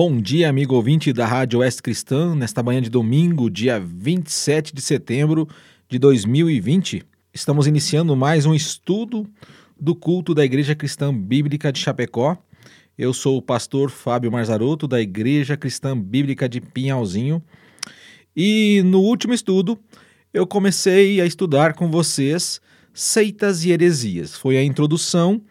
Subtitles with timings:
[0.00, 4.80] Bom dia, amigo ouvinte da Rádio Oeste Cristã, nesta manhã de domingo, dia 27 de
[4.80, 5.48] setembro
[5.88, 7.02] de 2020.
[7.34, 9.28] Estamos iniciando mais um estudo
[9.76, 12.38] do culto da Igreja Cristã Bíblica de Chapecó.
[12.96, 17.42] Eu sou o pastor Fábio Marzarotto, da Igreja Cristã Bíblica de Pinhalzinho.
[18.36, 19.76] E no último estudo,
[20.32, 22.60] eu comecei a estudar com vocês
[22.94, 24.36] seitas e heresias.
[24.36, 25.42] Foi a introdução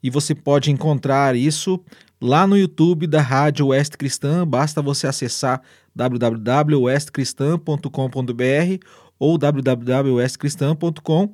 [0.00, 1.80] e você pode encontrar isso
[2.20, 4.44] lá no YouTube da Rádio Oeste Cristã.
[4.46, 5.62] Basta você acessar
[5.94, 8.84] www.oestcristã.com.br
[9.18, 11.32] ou www.oestcristã.com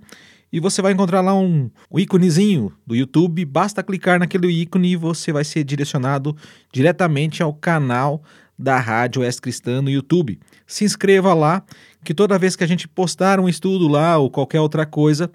[0.52, 3.44] e você vai encontrar lá um, um íconezinho do YouTube.
[3.44, 6.36] Basta clicar naquele ícone e você vai ser direcionado
[6.72, 8.22] diretamente ao canal
[8.56, 10.38] da Rádio Oeste Cristã no YouTube.
[10.64, 11.64] Se inscreva lá,
[12.04, 15.28] que toda vez que a gente postar um estudo lá ou qualquer outra coisa,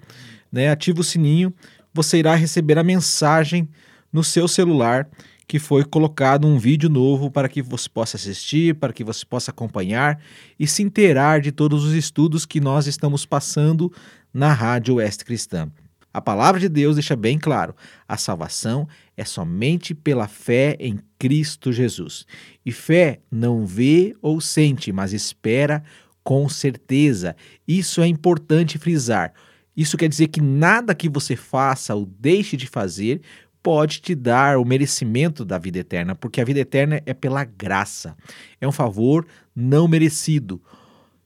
[0.50, 1.52] né, ativa o sininho,
[1.92, 3.68] você irá receber a mensagem
[4.10, 5.06] no seu celular
[5.50, 9.50] que foi colocado um vídeo novo para que você possa assistir, para que você possa
[9.50, 10.22] acompanhar
[10.56, 13.92] e se inteirar de todos os estudos que nós estamos passando
[14.32, 15.68] na Rádio Oeste Cristã.
[16.14, 17.74] A palavra de Deus deixa bem claro:
[18.06, 22.24] a salvação é somente pela fé em Cristo Jesus.
[22.64, 25.82] E fé não vê ou sente, mas espera
[26.22, 27.34] com certeza.
[27.66, 29.32] Isso é importante frisar.
[29.76, 33.20] Isso quer dizer que nada que você faça ou deixe de fazer
[33.62, 38.16] pode te dar o merecimento da vida eterna, porque a vida eterna é pela graça.
[38.60, 40.60] É um favor não merecido.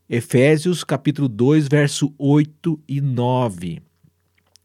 [0.09, 3.81] Efésios capítulo 2, verso 8 e 9.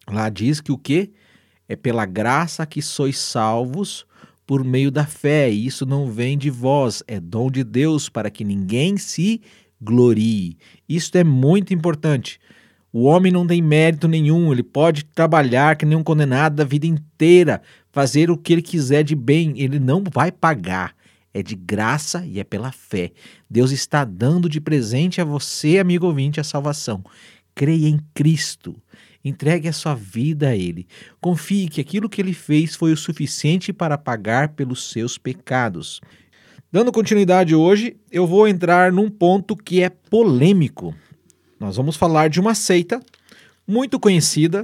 [0.09, 1.11] Lá diz que o que?
[1.67, 4.05] É pela graça que sois salvos
[4.45, 8.31] por meio da fé, e isso não vem de vós, é dom de Deus para
[8.31, 9.39] que ninguém se
[9.79, 10.57] glorie.
[10.87, 12.39] Isso é muito importante.
[12.91, 16.87] O homem não tem mérito nenhum, ele pode trabalhar que nem um condenado a vida
[16.87, 20.95] inteira, fazer o que ele quiser de bem, ele não vai pagar.
[21.31, 23.11] É de graça e é pela fé.
[23.47, 27.03] Deus está dando de presente a você, amigo ouvinte, a salvação.
[27.53, 28.75] Creia em Cristo.
[29.23, 30.87] Entregue a sua vida a Ele.
[31.21, 36.01] Confie que aquilo que Ele fez foi o suficiente para pagar pelos seus pecados.
[36.71, 40.95] Dando continuidade hoje, eu vou entrar num ponto que é polêmico.
[41.59, 43.01] Nós vamos falar de uma seita
[43.67, 44.61] muito conhecida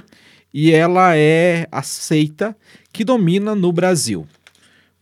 [0.54, 2.56] e ela é a seita
[2.94, 4.26] que domina no Brasil.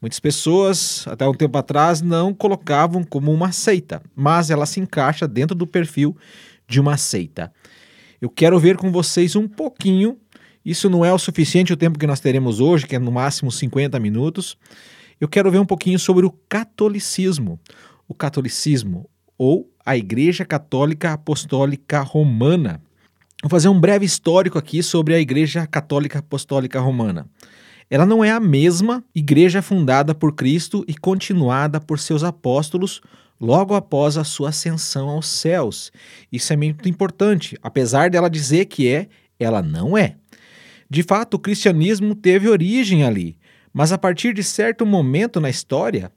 [0.01, 5.27] Muitas pessoas, até um tempo atrás, não colocavam como uma seita, mas ela se encaixa
[5.27, 6.17] dentro do perfil
[6.67, 7.53] de uma seita.
[8.19, 10.17] Eu quero ver com vocês um pouquinho,
[10.65, 13.51] isso não é o suficiente o tempo que nós teremos hoje, que é no máximo
[13.51, 14.57] 50 minutos.
[15.21, 17.59] Eu quero ver um pouquinho sobre o catolicismo.
[18.07, 22.81] O catolicismo, ou a Igreja Católica Apostólica Romana.
[23.41, 27.27] Vou fazer um breve histórico aqui sobre a Igreja Católica Apostólica Romana.
[27.89, 33.01] Ela não é a mesma igreja fundada por Cristo e continuada por seus apóstolos
[33.39, 35.91] logo após a sua ascensão aos céus.
[36.31, 37.57] Isso é muito importante.
[37.61, 40.15] Apesar dela dizer que é, ela não é.
[40.89, 43.37] De fato, o cristianismo teve origem ali,
[43.73, 46.11] mas a partir de certo momento na história,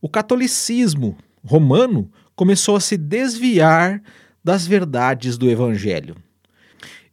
[0.00, 4.00] o catolicismo romano começou a se desviar
[4.44, 6.14] das verdades do Evangelho.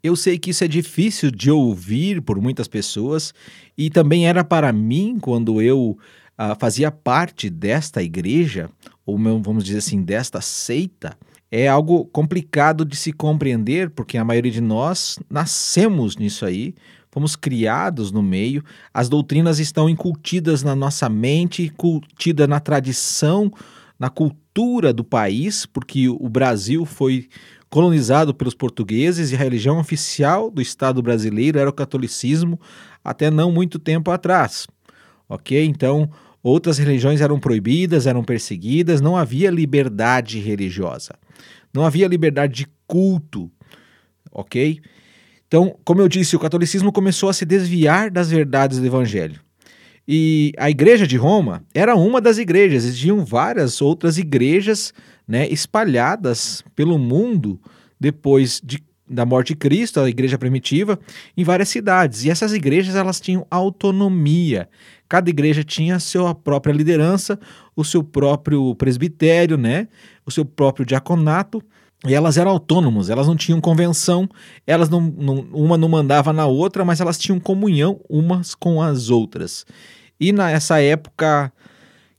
[0.04, 3.34] Eu sei que isso é difícil de ouvir por muitas pessoas
[3.76, 5.98] e também era para mim quando eu
[6.38, 8.70] uh, fazia parte desta igreja,
[9.04, 11.18] ou vamos dizer assim, desta seita.
[11.52, 16.76] É algo complicado de se compreender porque a maioria de nós nascemos nisso aí,
[17.10, 23.52] fomos criados no meio, as doutrinas estão incutidas na nossa mente, cultida na tradição
[24.00, 27.28] na cultura do país, porque o Brasil foi
[27.70, 32.60] colonizado pelos portugueses e a religião oficial do Estado brasileiro era o catolicismo
[33.04, 34.68] até não muito tempo atrás.
[35.28, 35.66] Ok?
[35.66, 36.10] Então,
[36.42, 41.16] outras religiões eram proibidas, eram perseguidas, não havia liberdade religiosa,
[41.74, 43.52] não havia liberdade de culto.
[44.32, 44.82] Ok?
[45.48, 49.45] Então, como eu disse, o catolicismo começou a se desviar das verdades do evangelho.
[50.08, 54.94] E a igreja de Roma era uma das igrejas, existiam várias outras igrejas
[55.28, 57.60] né, espalhadas pelo mundo
[58.00, 61.00] depois de, da morte de Cristo, a igreja primitiva,
[61.36, 62.24] em várias cidades.
[62.24, 64.70] E essas igrejas elas tinham autonomia.
[65.10, 67.40] Cada igreja tinha a sua própria liderança,
[67.76, 69.88] o seu próprio presbitério, né,
[70.26, 71.64] o seu próprio diaconato.
[72.08, 74.30] E elas eram autônomas, elas não tinham convenção,
[74.68, 79.10] elas não, não, uma não mandava na outra, mas elas tinham comunhão umas com as
[79.10, 79.66] outras.
[80.20, 81.52] E nessa época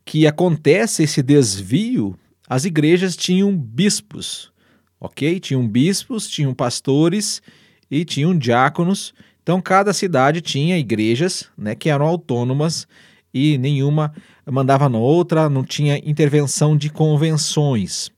[0.04, 2.16] que acontece esse desvio,
[2.48, 4.52] as igrejas tinham bispos,
[5.00, 5.40] ok?
[5.40, 7.42] Tinham bispos, tinham pastores
[7.90, 9.14] e tinham diáconos.
[9.42, 12.86] Então cada cidade tinha igrejas, né, que eram autônomas
[13.32, 14.14] e nenhuma
[14.50, 18.10] mandava na outra, não tinha intervenção de convenções.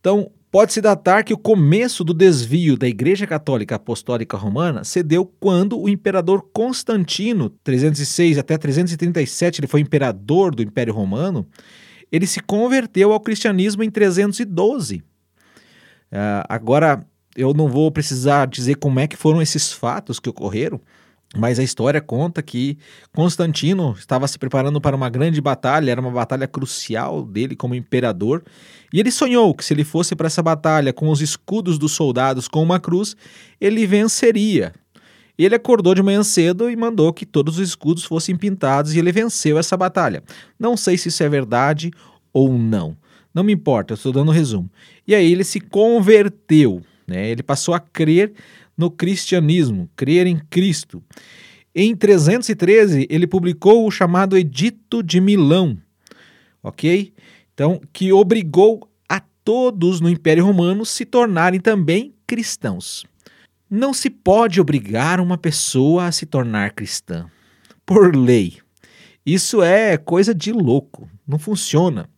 [0.00, 5.24] Então, Pode-se datar que o começo do desvio da Igreja Católica Apostólica Romana se deu
[5.24, 11.46] quando o imperador Constantino, 306 até 337, ele foi imperador do Império Romano,
[12.12, 14.96] ele se converteu ao cristianismo em 312.
[14.96, 15.02] Uh,
[16.12, 17.02] ah, agora,
[17.34, 20.78] eu não vou precisar dizer como é que foram esses fatos que ocorreram,
[21.36, 22.76] mas a história conta que
[23.14, 28.42] Constantino estava se preparando para uma grande batalha, era uma batalha crucial dele como imperador,
[28.92, 32.48] e ele sonhou que se ele fosse para essa batalha com os escudos dos soldados
[32.48, 33.16] com uma cruz,
[33.58, 34.74] ele venceria.
[35.38, 39.10] Ele acordou de manhã cedo e mandou que todos os escudos fossem pintados e ele
[39.10, 40.22] venceu essa batalha.
[40.58, 41.90] Não sei se isso é verdade
[42.32, 42.94] ou não.
[43.34, 44.70] Não me importa, eu estou dando um resumo.
[45.08, 47.30] E aí ele se converteu, né?
[47.30, 48.34] Ele passou a crer
[48.76, 51.02] no cristianismo, crer em Cristo.
[51.74, 55.78] Em 313, ele publicou o chamado Edito de Milão,
[56.62, 57.12] ok?
[57.54, 63.04] Então, que obrigou a todos no Império Romano se tornarem também cristãos.
[63.70, 67.26] Não se pode obrigar uma pessoa a se tornar cristã,
[67.86, 68.58] por lei.
[69.24, 72.08] Isso é coisa de louco, não funciona.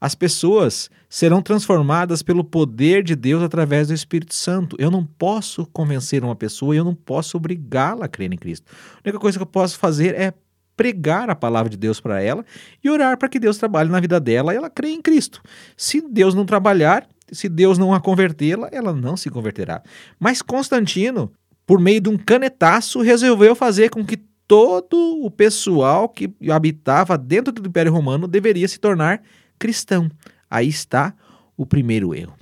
[0.00, 4.76] As pessoas serão transformadas pelo poder de Deus através do Espírito Santo.
[4.78, 8.70] Eu não posso convencer uma pessoa eu não posso obrigá-la a crer em Cristo.
[8.96, 10.32] A única coisa que eu posso fazer é
[10.76, 12.44] pregar a palavra de Deus para ela
[12.84, 15.40] e orar para que Deus trabalhe na vida dela e ela crê em Cristo.
[15.76, 19.82] Se Deus não trabalhar, se Deus não a convertê-la, ela não se converterá.
[20.20, 21.32] Mas Constantino,
[21.66, 27.52] por meio de um canetaço, resolveu fazer com que todo o pessoal que habitava dentro
[27.52, 29.22] do Império Romano deveria se tornar
[29.58, 30.10] cristão.
[30.50, 31.14] Aí está
[31.56, 32.34] o primeiro erro.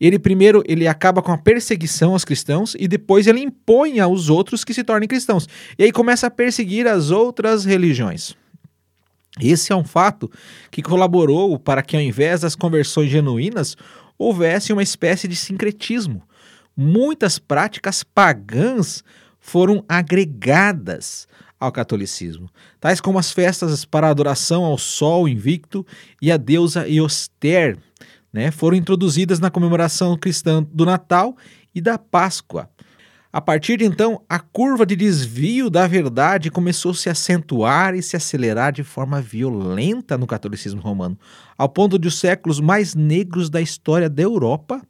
[0.00, 4.64] Ele primeiro ele acaba com a perseguição aos cristãos e depois ele impõe aos outros
[4.64, 5.46] que se tornem cristãos.
[5.78, 8.34] E aí começa a perseguir as outras religiões.
[9.38, 10.30] Esse é um fato
[10.70, 13.76] que colaborou para que ao invés das conversões genuínas
[14.18, 16.22] houvesse uma espécie de sincretismo.
[16.76, 19.04] Muitas práticas pagãs
[19.38, 21.28] foram agregadas
[21.60, 22.48] ao catolicismo,
[22.80, 25.86] tais como as festas para adoração ao sol invicto
[26.20, 27.76] e à deusa Eoster,
[28.32, 31.36] né, foram introduzidas na comemoração cristã do Natal
[31.74, 32.70] e da Páscoa.
[33.32, 38.02] A partir de então, a curva de desvio da verdade começou a se acentuar e
[38.02, 41.16] se acelerar de forma violenta no catolicismo romano,
[41.56, 44.82] ao ponto de os séculos mais negros da história da Europa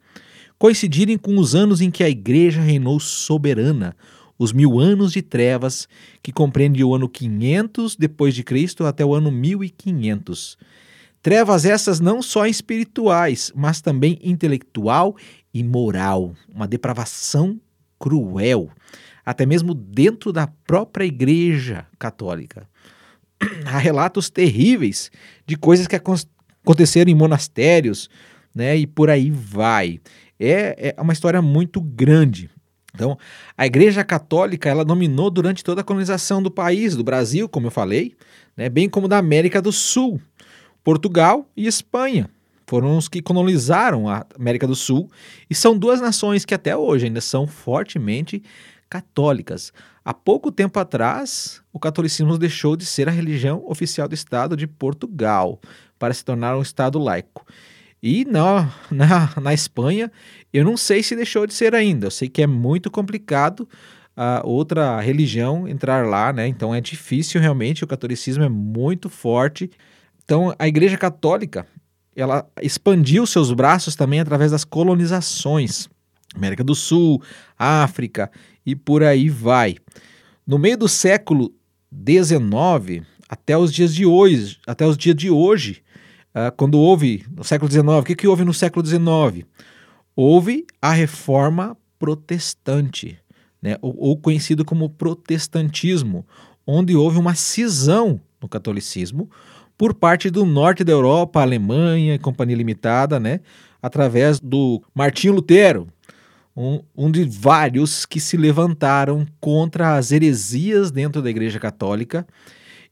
[0.60, 3.96] coincidirem com os anos em que a Igreja reinou soberana,
[4.40, 5.86] os mil anos de trevas,
[6.22, 10.56] que compreende o ano 500 depois de Cristo até o ano 1500.
[11.20, 15.14] Trevas essas não só espirituais, mas também intelectual
[15.52, 17.60] e moral, uma depravação
[17.98, 18.70] cruel,
[19.26, 22.66] até mesmo dentro da própria Igreja Católica.
[23.66, 25.10] Há relatos terríveis
[25.46, 28.08] de coisas que aconteceram em monastérios,
[28.54, 30.00] né, e por aí vai.
[30.38, 32.48] É, é uma história muito grande.
[32.94, 33.18] Então,
[33.56, 37.70] a Igreja Católica ela dominou durante toda a colonização do país, do Brasil, como eu
[37.70, 38.14] falei,
[38.56, 40.20] né, bem como da América do Sul.
[40.82, 42.28] Portugal e Espanha
[42.66, 45.10] foram os que colonizaram a América do Sul
[45.48, 48.42] e são duas nações que até hoje ainda são fortemente
[48.88, 49.72] católicas.
[50.04, 54.66] Há pouco tempo atrás, o catolicismo deixou de ser a religião oficial do Estado de
[54.66, 55.60] Portugal
[55.98, 57.44] para se tornar um Estado laico.
[58.02, 60.10] E na, na, na Espanha,
[60.52, 62.06] eu não sei se deixou de ser ainda.
[62.06, 63.68] Eu sei que é muito complicado
[64.16, 66.46] a outra religião entrar lá, né?
[66.46, 67.84] Então é difícil realmente.
[67.84, 69.70] O catolicismo é muito forte.
[70.24, 71.66] Então a Igreja Católica
[72.14, 75.88] ela expandiu seus braços também através das colonizações.
[76.34, 77.22] América do Sul,
[77.58, 78.30] África
[78.64, 79.76] e por aí vai.
[80.46, 81.52] No meio do século
[81.92, 85.82] XIX até os dias de hoje, até os dias de hoje,
[86.34, 89.46] uh, quando houve no século XIX, o que, que houve no século XIX?
[90.14, 93.18] Houve a reforma protestante,
[93.62, 96.26] né, ou, ou conhecido como protestantismo,
[96.66, 99.30] onde houve uma cisão no catolicismo
[99.76, 103.40] por parte do norte da Europa, Alemanha e Companhia Limitada, né,
[103.82, 105.88] através do Martinho Lutero,
[106.56, 112.26] um, um, de vários que se levantaram contra as heresias dentro da Igreja Católica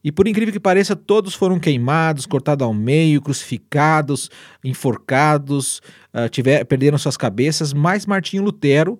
[0.03, 4.29] e por incrível que pareça, todos foram queimados, cortados ao meio, crucificados,
[4.63, 5.81] enforcados,
[6.13, 8.99] uh, tiver, perderam suas cabeças, mas Martinho Lutero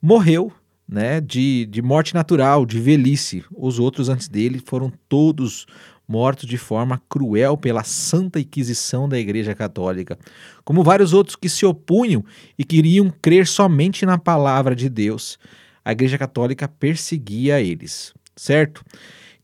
[0.00, 0.52] morreu
[0.88, 3.44] né, de, de morte natural, de velhice.
[3.54, 5.66] Os outros antes dele foram todos
[6.08, 10.18] mortos de forma cruel pela Santa Inquisição da Igreja Católica,
[10.64, 12.24] como vários outros que se opunham
[12.58, 15.38] e queriam crer somente na palavra de Deus.
[15.84, 18.82] A Igreja Católica perseguia eles, certo?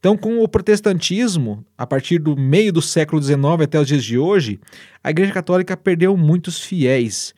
[0.05, 4.19] Então, com o protestantismo, a partir do meio do século XIX até os dias de
[4.19, 4.61] hoje,
[5.03, 7.35] a Igreja Católica perdeu muitos fiéis.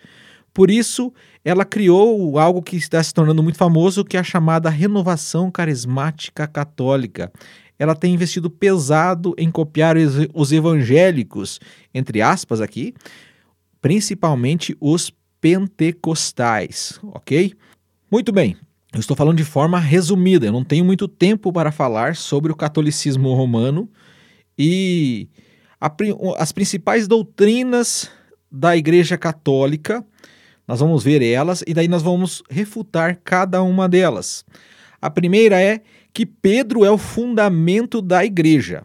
[0.53, 1.13] Por isso,
[1.45, 6.45] ela criou algo que está se tornando muito famoso, que é a chamada renovação carismática
[6.49, 7.33] católica.
[7.79, 9.95] Ela tem investido pesado em copiar
[10.35, 11.61] os evangélicos,
[11.95, 12.95] entre aspas aqui,
[13.81, 17.53] principalmente os pentecostais, ok?
[18.11, 18.57] Muito bem,
[18.97, 22.57] eu estou falando de forma resumida, eu não tenho muito tempo para falar sobre o
[22.57, 23.91] catolicismo romano
[24.59, 25.29] e
[25.79, 25.93] a,
[26.39, 28.11] as principais doutrinas
[28.51, 30.03] da Igreja Católica,
[30.67, 34.47] nós vamos ver elas e daí nós vamos refutar cada uma delas.
[35.01, 38.83] A primeira é que Pedro é o fundamento da igreja.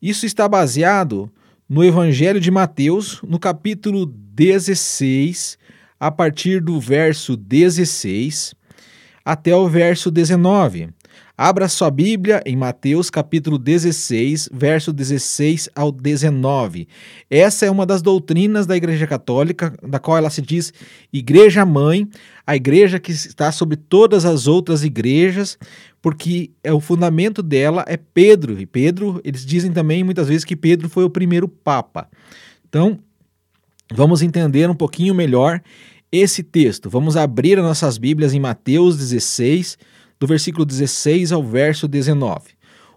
[0.00, 1.32] Isso está baseado
[1.66, 5.56] no Evangelho de Mateus, no capítulo 16,
[5.98, 8.54] a partir do verso 16
[9.24, 10.90] até o verso 19.
[11.36, 16.86] Abra sua Bíblia em Mateus capítulo 16, verso 16 ao 19.
[17.30, 20.72] Essa é uma das doutrinas da Igreja Católica, da qual ela se diz
[21.12, 22.06] Igreja Mãe,
[22.46, 25.58] a igreja que está sobre todas as outras igrejas,
[26.02, 28.60] porque é o fundamento dela é Pedro.
[28.60, 32.08] E Pedro, eles dizem também muitas vezes que Pedro foi o primeiro papa.
[32.68, 32.98] Então,
[33.92, 35.62] vamos entender um pouquinho melhor
[36.12, 36.90] esse texto.
[36.90, 39.78] Vamos abrir as nossas Bíblias em Mateus 16,
[40.20, 42.50] do versículo 16 ao verso 19.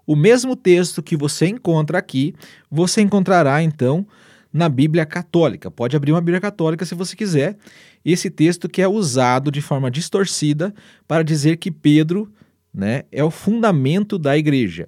[0.05, 2.35] O mesmo texto que você encontra aqui,
[2.69, 4.05] você encontrará então
[4.53, 5.71] na Bíblia Católica.
[5.71, 7.57] Pode abrir uma Bíblia Católica se você quiser.
[8.03, 10.73] Esse texto que é usado de forma distorcida
[11.07, 12.31] para dizer que Pedro
[12.73, 14.87] né, é o fundamento da igreja.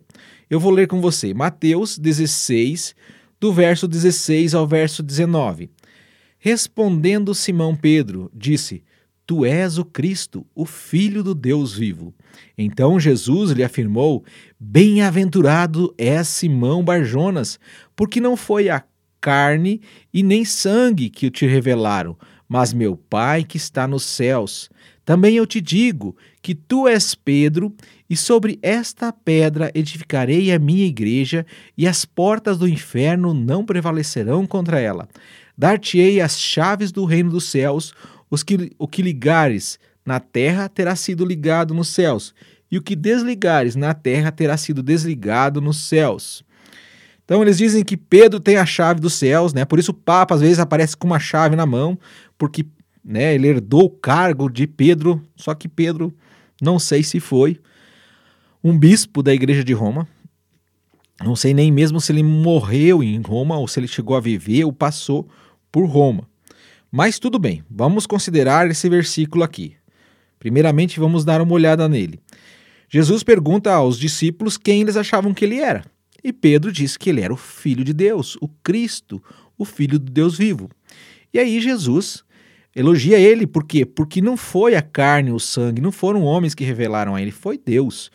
[0.50, 2.94] Eu vou ler com você Mateus 16,
[3.40, 5.70] do verso 16 ao verso 19.
[6.50, 8.82] Respondendo Simão Pedro, disse:
[9.26, 12.16] Tu és o Cristo, o Filho do Deus vivo.
[12.58, 14.24] Então Jesus lhe afirmou:
[14.58, 17.60] Bem-aventurado és Simão Barjonas,
[17.98, 18.82] porque não foi a
[19.20, 19.82] carne
[20.14, 22.16] e nem sangue que te revelaram,
[22.48, 24.70] mas meu Pai que está nos céus.
[25.04, 27.74] Também eu te digo que tu és Pedro,
[28.10, 31.46] e sobre esta pedra edificarei a minha igreja,
[31.78, 35.10] e as portas do inferno não prevalecerão contra ela.
[35.58, 37.94] Dar-te-ei as chaves do reino dos céus,
[38.30, 42.34] os que, o que ligares na terra terá sido ligado nos céus,
[42.72, 46.44] e o que desligares na terra terá sido desligado nos céus.
[47.26, 49.66] Então eles dizem que Pedro tem a chave dos céus, né?
[49.66, 52.00] Por isso o Papa às vezes aparece com uma chave na mão,
[52.38, 52.66] porque
[53.04, 56.14] né, ele herdou o cargo de Pedro, só que Pedro
[56.62, 57.60] não sei se foi
[58.64, 60.08] um bispo da igreja de Roma.
[61.24, 64.64] Não sei nem mesmo se ele morreu em Roma ou se ele chegou a viver
[64.64, 65.28] ou passou
[65.72, 66.28] por Roma.
[66.92, 69.76] Mas tudo bem, vamos considerar esse versículo aqui.
[70.40, 72.20] Primeiramente, vamos dar uma olhada nele.
[72.90, 75.84] Jesus pergunta aos discípulos quem eles achavam que ele era.
[76.24, 79.22] E Pedro diz que ele era o Filho de Deus, o Cristo,
[79.58, 80.70] o Filho do Deus vivo.
[81.34, 82.24] E aí Jesus
[82.76, 83.86] elogia ele, por quê?
[83.86, 87.58] Porque não foi a carne, o sangue, não foram homens que revelaram a ele, foi
[87.58, 88.10] Deus.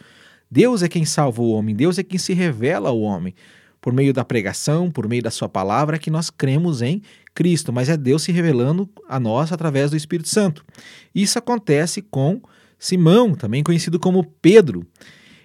[0.50, 3.34] Deus é quem salva o homem, Deus é quem se revela ao homem
[3.82, 7.02] por meio da pregação, por meio da sua palavra, que nós cremos em
[7.34, 10.64] Cristo, mas é Deus se revelando a nós através do Espírito Santo.
[11.12, 12.40] Isso acontece com
[12.78, 14.86] Simão, também conhecido como Pedro.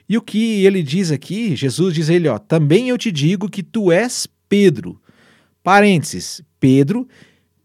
[0.08, 3.50] E o que ele diz aqui, Jesus diz a ele, ó, também eu te digo
[3.50, 5.02] que tu és Pedro.
[5.64, 7.08] Parênteses, Pedro,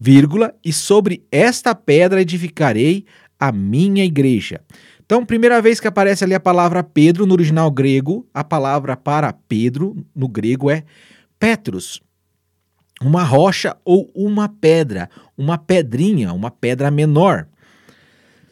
[0.01, 3.05] vírgula, e sobre esta pedra edificarei
[3.39, 4.63] a minha igreja.
[5.05, 9.33] Então, primeira vez que aparece ali a palavra Pedro no original grego, a palavra para
[9.33, 10.85] Pedro no grego é
[11.39, 12.01] Petrus.
[13.01, 17.49] Uma rocha ou uma pedra, uma pedrinha, uma pedra menor.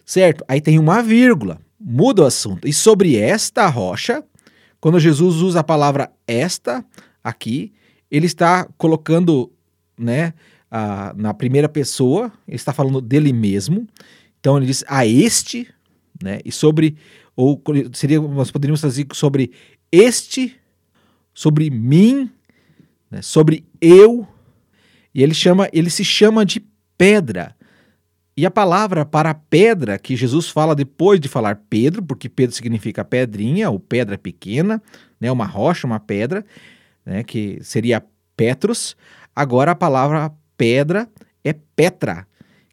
[0.04, 0.45] Certo?
[0.49, 2.66] Aí tem uma vírgula, muda o assunto.
[2.66, 4.25] E sobre esta rocha,
[4.80, 6.85] quando Jesus usa a palavra esta
[7.23, 7.73] aqui,
[8.11, 9.52] ele está colocando,
[9.97, 10.35] né,
[10.71, 13.87] a, na primeira pessoa, ele está falando dele mesmo.
[14.40, 15.69] Então ele diz a este,
[16.22, 16.40] né?
[16.44, 16.96] E sobre
[17.34, 17.62] ou
[17.92, 19.52] seria nós poderíamos trazer sobre
[19.90, 20.56] este,
[21.32, 22.30] sobre mim,
[23.10, 23.22] né?
[23.22, 24.26] sobre eu.
[25.14, 26.62] E ele chama, ele se chama de
[26.96, 27.56] pedra.
[28.36, 33.04] E a palavra para pedra que Jesus fala depois de falar Pedro, porque Pedro significa
[33.04, 34.82] pedrinha ou pedra pequena,
[35.20, 36.44] né, uma rocha, uma pedra,
[37.04, 38.02] né, que seria
[38.36, 38.96] Petros.
[39.34, 41.08] Agora a palavra pedra
[41.44, 42.26] é Petra,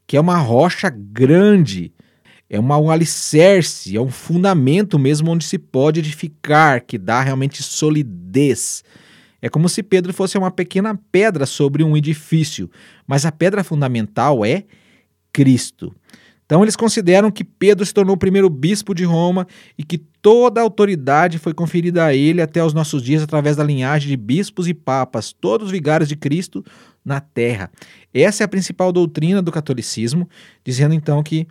[0.05, 1.91] que é uma rocha grande,
[2.49, 7.61] é uma, um alicerce, é um fundamento mesmo onde se pode edificar, que dá realmente
[7.61, 8.83] solidez.
[9.41, 12.69] É como se Pedro fosse uma pequena pedra sobre um edifício,
[13.05, 14.63] mas a pedra fundamental é
[15.31, 15.93] Cristo.
[16.45, 19.45] Então eles consideram que Pedro se tornou o primeiro bispo de Roma
[19.77, 23.63] e que toda a autoridade foi conferida a ele até os nossos dias através da
[23.65, 26.63] linhagem de bispos e papas, todos vigários de Cristo
[27.03, 27.69] na terra.
[28.13, 30.27] Essa é a principal doutrina do catolicismo,
[30.63, 31.45] dizendo então que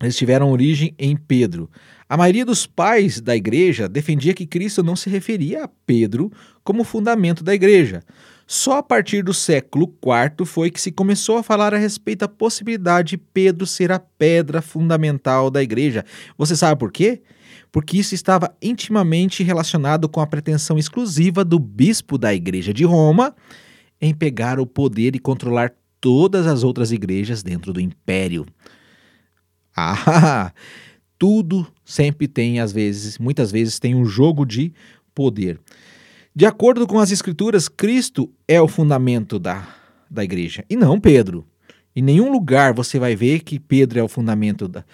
[0.00, 1.70] eles tiveram origem em Pedro.
[2.08, 6.30] A maioria dos pais da igreja defendia que Cristo não se referia a Pedro
[6.62, 8.02] como fundamento da igreja.
[8.46, 12.28] Só a partir do século IV foi que se começou a falar a respeito da
[12.28, 16.04] possibilidade de Pedro ser a pedra fundamental da igreja.
[16.38, 17.22] Você sabe por quê?
[17.72, 23.34] Porque isso estava intimamente relacionado com a pretensão exclusiva do bispo da igreja de Roma
[24.00, 28.46] em pegar o poder e controlar todas as outras igrejas dentro do império.
[29.78, 30.52] Ah,
[31.18, 34.72] tudo sempre tem, às vezes, muitas vezes tem um jogo de
[35.14, 35.60] poder.
[36.34, 39.68] De acordo com as Escrituras, Cristo é o fundamento da,
[40.10, 41.46] da igreja e não Pedro.
[41.94, 44.84] Em nenhum lugar você vai ver que Pedro é o fundamento da,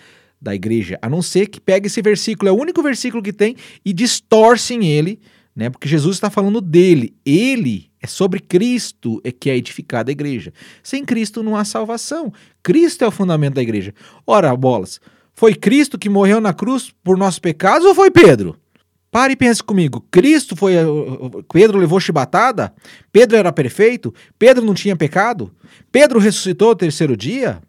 [0.40, 3.56] da igreja, a não ser que pegue esse versículo, é o único versículo que tem,
[3.84, 5.20] e distorcem ele,
[5.54, 5.70] né?
[5.70, 7.14] Porque Jesus está falando dele.
[7.24, 10.52] Ele é sobre Cristo é que é edificada a igreja.
[10.82, 12.32] Sem Cristo não há salvação.
[12.62, 13.94] Cristo é o fundamento da igreja.
[14.26, 15.00] Ora, bolas,
[15.32, 18.58] foi Cristo que morreu na cruz por nossos pecados ou foi Pedro?
[19.10, 20.04] Pare e pense comigo.
[20.10, 20.72] Cristo foi.
[21.52, 22.74] Pedro levou chibatada?
[23.12, 24.12] Pedro era perfeito?
[24.38, 25.54] Pedro não tinha pecado?
[25.92, 27.62] Pedro ressuscitou o terceiro dia?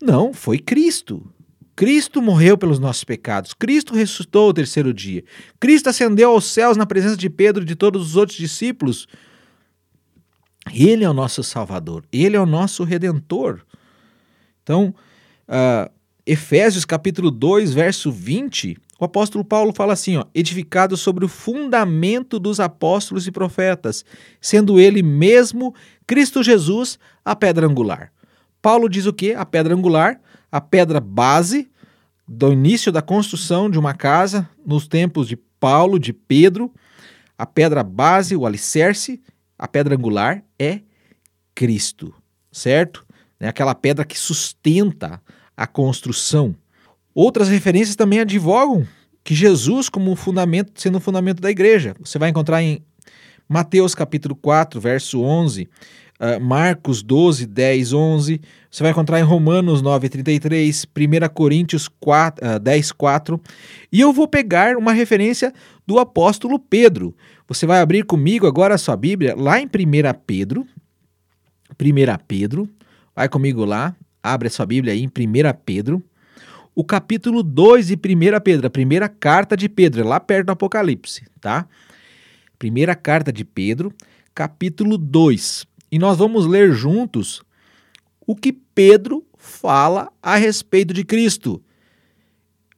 [0.00, 1.26] Não, foi Cristo.
[1.74, 3.54] Cristo morreu pelos nossos pecados.
[3.54, 5.24] Cristo ressuscitou o terceiro dia.
[5.58, 9.08] Cristo ascendeu aos céus na presença de Pedro e de todos os outros discípulos.
[10.72, 12.04] Ele é o nosso Salvador.
[12.12, 13.60] Ele é o nosso Redentor.
[14.62, 14.94] Então,
[15.48, 15.90] uh,
[16.26, 22.38] Efésios capítulo 2, verso 20 o apóstolo Paulo fala assim, ó, edificado sobre o fundamento
[22.38, 24.04] dos apóstolos e profetas,
[24.42, 25.74] sendo ele mesmo
[26.06, 28.12] Cristo Jesus a pedra angular.
[28.60, 29.32] Paulo diz o que?
[29.32, 30.20] A pedra angular,
[30.52, 31.70] a pedra base
[32.28, 36.70] do início da construção de uma casa nos tempos de Paulo, de Pedro,
[37.38, 39.18] a pedra base, o alicerce,
[39.58, 40.80] a pedra angular é
[41.54, 42.14] Cristo,
[42.52, 43.06] certo?
[43.40, 45.22] É aquela pedra que sustenta
[45.56, 46.54] a construção.
[47.14, 48.86] Outras referências também advogam
[49.24, 51.94] que Jesus como fundamento, sendo o fundamento da igreja.
[52.00, 52.82] Você vai encontrar em
[53.48, 55.68] Mateus capítulo 4, verso 11,
[56.20, 58.40] uh, Marcos 12, 10, 11.
[58.70, 63.40] Você vai encontrar em Romanos 9, 33, 1 Coríntios 4, uh, 10, 4.
[63.90, 65.52] E eu vou pegar uma referência
[65.86, 67.16] do apóstolo Pedro.
[67.50, 69.68] Você vai abrir comigo agora a sua Bíblia lá em 1
[70.24, 70.64] Pedro.
[71.70, 72.70] 1 Pedro.
[73.14, 73.94] Vai comigo lá.
[74.22, 75.10] Abre a sua Bíblia aí em 1
[75.66, 76.02] Pedro
[76.74, 80.52] o capítulo 2 de 1 Pedro, a primeira carta de Pedro, é lá perto do
[80.52, 81.66] Apocalipse, tá?
[82.58, 83.92] Primeira carta de Pedro,
[84.34, 85.66] capítulo 2.
[85.90, 87.42] E nós vamos ler juntos
[88.26, 91.62] o que Pedro fala a respeito de Cristo.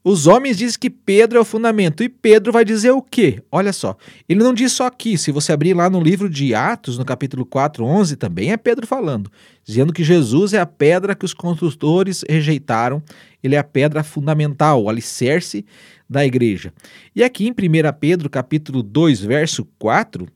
[0.05, 2.03] Os homens dizem que Pedro é o fundamento.
[2.03, 3.41] E Pedro vai dizer o quê?
[3.53, 3.97] Olha só.
[4.29, 5.17] Ele não diz só aqui.
[5.17, 8.85] Se você abrir lá no livro de Atos, no capítulo 4, 11, também é Pedro
[8.85, 9.31] falando.
[9.65, 13.01] Dizendo que Jesus é a pedra que os construtores rejeitaram.
[13.43, 15.65] Ele é a pedra fundamental, o alicerce
[16.11, 16.73] da igreja.
[17.15, 17.55] E aqui em 1
[18.01, 20.27] Pedro, capítulo 2, verso 4,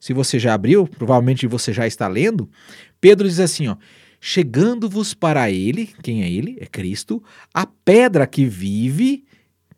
[0.00, 2.50] se você já abriu, provavelmente você já está lendo,
[3.00, 3.76] Pedro diz assim, ó
[4.26, 6.56] chegando-vos para ele, quem é ele?
[6.58, 9.22] É Cristo, a pedra que vive,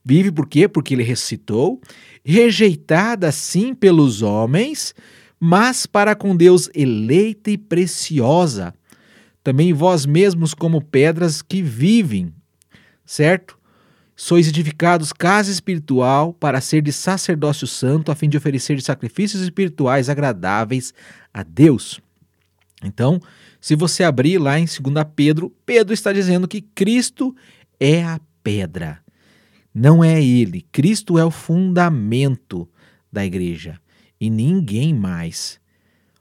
[0.05, 0.69] vive por quê?
[0.69, 1.81] Porque ele ressuscitou,
[2.25, 4.95] rejeitada sim pelos homens,
[5.41, 8.73] mas para com Deus eleita e preciosa.
[9.43, 12.33] Também vós mesmos como pedras que vivem,
[13.05, 13.59] certo?
[14.15, 20.09] Sois edificados casa espiritual para ser de sacerdócio santo, a fim de oferecer sacrifícios espirituais
[20.09, 20.95] agradáveis
[21.35, 22.01] a Deus.
[22.85, 23.21] Então,
[23.67, 24.79] se você abrir lá em 2
[25.17, 27.35] Pedro, Pedro está dizendo que Cristo
[27.81, 29.01] é a pedra.
[29.75, 30.65] Não é ele.
[30.71, 32.69] Cristo é o fundamento
[33.13, 33.81] da igreja
[34.21, 35.59] e ninguém mais.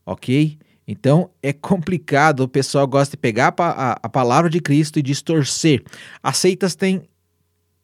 [0.03, 0.57] Ok?
[0.87, 5.03] Então é complicado, o pessoal gosta de pegar a, a, a palavra de Cristo e
[5.03, 5.83] distorcer.
[6.23, 7.03] As seitas têm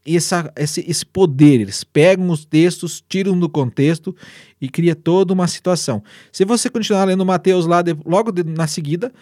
[0.04, 1.62] essa, esse, esse poder.
[1.62, 4.16] Eles pegam os textos, tiram do contexto
[4.60, 6.04] e cria toda uma situação.
[6.32, 9.14] Se você continuar lendo Mateus lá, de, logo de, na seguida,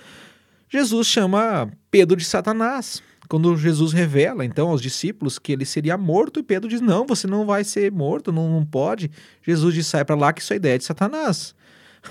[0.69, 3.01] Jesus chama Pedro de Satanás.
[3.27, 7.27] Quando Jesus revela então aos discípulos que ele seria morto, e Pedro diz: Não, você
[7.27, 9.11] não vai ser morto, não, não pode.
[9.41, 11.53] Jesus diz: Sai para lá, que isso é ideia de Satanás.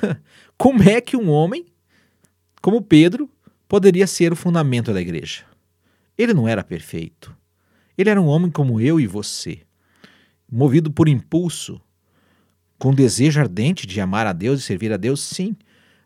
[0.56, 1.66] Como é que um homem
[2.60, 3.30] como Pedro
[3.68, 5.44] poderia ser o fundamento da igreja?
[6.16, 7.34] Ele não era perfeito.
[7.96, 9.60] Ele era um homem como eu e você,
[10.50, 11.80] movido por impulso,
[12.78, 15.56] com desejo ardente de amar a Deus e servir a Deus, sim,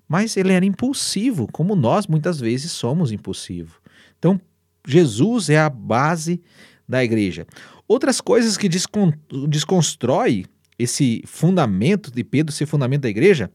[0.09, 3.75] mas ele era impulsivo, como nós muitas vezes somos impulsivos.
[4.19, 4.41] Então,
[4.87, 6.41] Jesus é a base
[6.89, 7.47] da igreja.
[7.87, 9.13] Outras coisas que descon
[9.49, 10.47] desconstrói
[10.79, 13.51] esse fundamento de Pedro ser fundamento da igreja.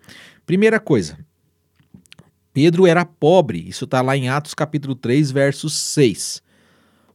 [0.46, 1.18] Primeira coisa,
[2.54, 3.68] Pedro era pobre.
[3.68, 6.42] Isso está lá em Atos capítulo 3, verso 6.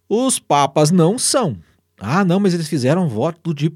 [0.09, 1.57] Os papas não são.
[1.99, 3.71] Ah, não, mas eles fizeram voto de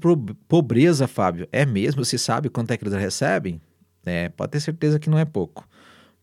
[0.47, 1.47] pobreza, Fábio.
[1.51, 2.03] É mesmo?
[2.03, 3.61] Você sabe quanto é que eles recebem?
[4.07, 5.67] É, pode ter certeza que não é pouco.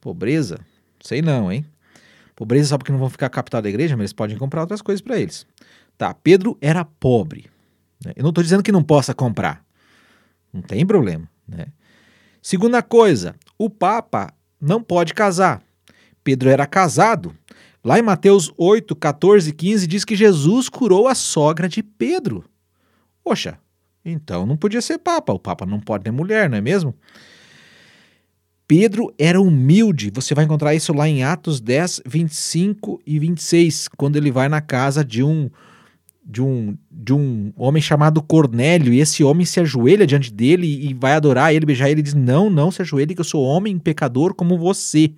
[0.01, 0.59] Pobreza?
[1.01, 1.65] Sei não, hein?
[2.35, 5.01] Pobreza só porque não vão ficar capital da igreja, mas eles podem comprar outras coisas
[5.01, 5.47] para eles.
[5.97, 7.51] Tá, Pedro era pobre.
[8.05, 8.13] Né?
[8.17, 9.65] Eu não estou dizendo que não possa comprar.
[10.53, 11.29] Não tem problema.
[11.47, 11.67] Né?
[12.43, 15.63] Segunda coisa, o Papa não pode casar.
[16.23, 17.37] Pedro era casado.
[17.85, 22.45] Lá em Mateus 8, 14 e 15 diz que Jesus curou a sogra de Pedro.
[23.23, 23.59] Poxa,
[24.05, 25.33] então não podia ser Papa.
[25.33, 26.95] O Papa não pode ter mulher, não é mesmo?
[28.67, 30.11] Pedro era humilde.
[30.15, 34.61] Você vai encontrar isso lá em Atos 10, 25 e 26, quando ele vai na
[34.61, 35.51] casa de um
[36.27, 40.95] de um, de um homem chamado Cornélio, e esse homem se ajoelha diante dele e
[40.95, 43.79] vai adorar ele, beijar ele e diz: Não, não se ajoelhe, que eu sou homem
[43.79, 45.13] pecador como você.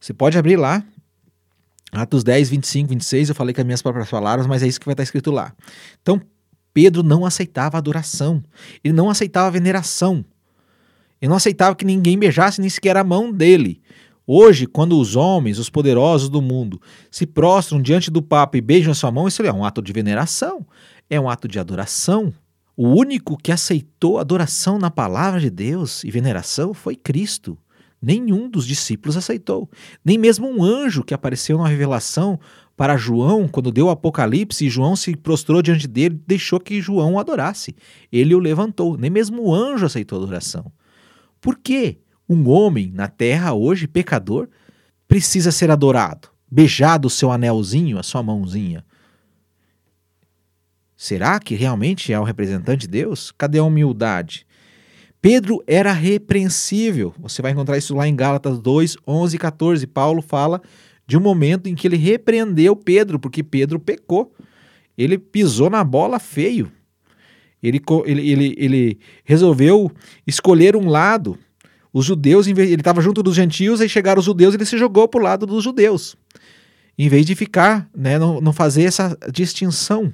[0.00, 0.82] Você pode abrir lá,
[1.92, 3.28] Atos 10, 25, 26.
[3.28, 5.52] Eu falei com as minhas próprias palavras, mas é isso que vai estar escrito lá.
[6.00, 6.20] Então,
[6.72, 8.42] Pedro não aceitava adoração,
[8.82, 10.24] ele não aceitava veneração.
[11.24, 13.80] Ele não aceitava que ninguém beijasse nem sequer a mão dele.
[14.26, 16.78] Hoje, quando os homens, os poderosos do mundo,
[17.10, 19.90] se prostram diante do Papa e beijam a sua mão, isso é um ato de
[19.90, 20.66] veneração,
[21.08, 22.30] é um ato de adoração.
[22.76, 27.56] O único que aceitou adoração na palavra de Deus e veneração foi Cristo.
[28.02, 29.70] Nenhum dos discípulos aceitou.
[30.04, 32.38] Nem mesmo um anjo que apareceu na revelação
[32.76, 37.14] para João, quando deu o Apocalipse, e João se prostrou diante dele, deixou que João
[37.14, 37.74] o adorasse.
[38.12, 38.98] Ele o levantou.
[38.98, 40.70] Nem mesmo o anjo aceitou a adoração.
[41.44, 44.48] Por que um homem na terra hoje, pecador,
[45.06, 46.30] precisa ser adorado?
[46.50, 48.82] Beijado o seu anelzinho, a sua mãozinha?
[50.96, 53.30] Será que realmente é o representante de Deus?
[53.30, 54.46] Cadê a humildade?
[55.20, 57.14] Pedro era repreensível.
[57.18, 59.86] Você vai encontrar isso lá em Gálatas 2, 11 e 14.
[59.86, 60.62] Paulo fala
[61.06, 64.34] de um momento em que ele repreendeu Pedro, porque Pedro pecou.
[64.96, 66.72] Ele pisou na bola feio.
[67.66, 69.90] Ele, ele, ele, ele resolveu
[70.26, 71.38] escolher um lado.
[71.92, 75.20] Os judeus, ele estava junto dos gentios, aí chegaram os judeus, ele se jogou para
[75.20, 76.16] o lado dos judeus.
[76.98, 80.12] Em vez de ficar, né, não, não fazer essa distinção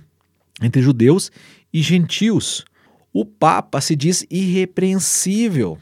[0.62, 1.30] entre judeus
[1.72, 2.64] e gentios.
[3.12, 5.78] O Papa se diz irrepreensível,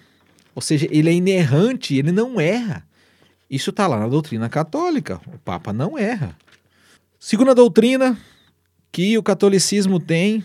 [0.55, 2.87] ou seja, ele é inerrante, ele não erra.
[3.51, 5.21] Isso está lá na doutrina católica.
[5.33, 6.37] O Papa não erra.
[7.19, 8.19] Segunda doutrina
[8.93, 10.45] que o catolicismo tem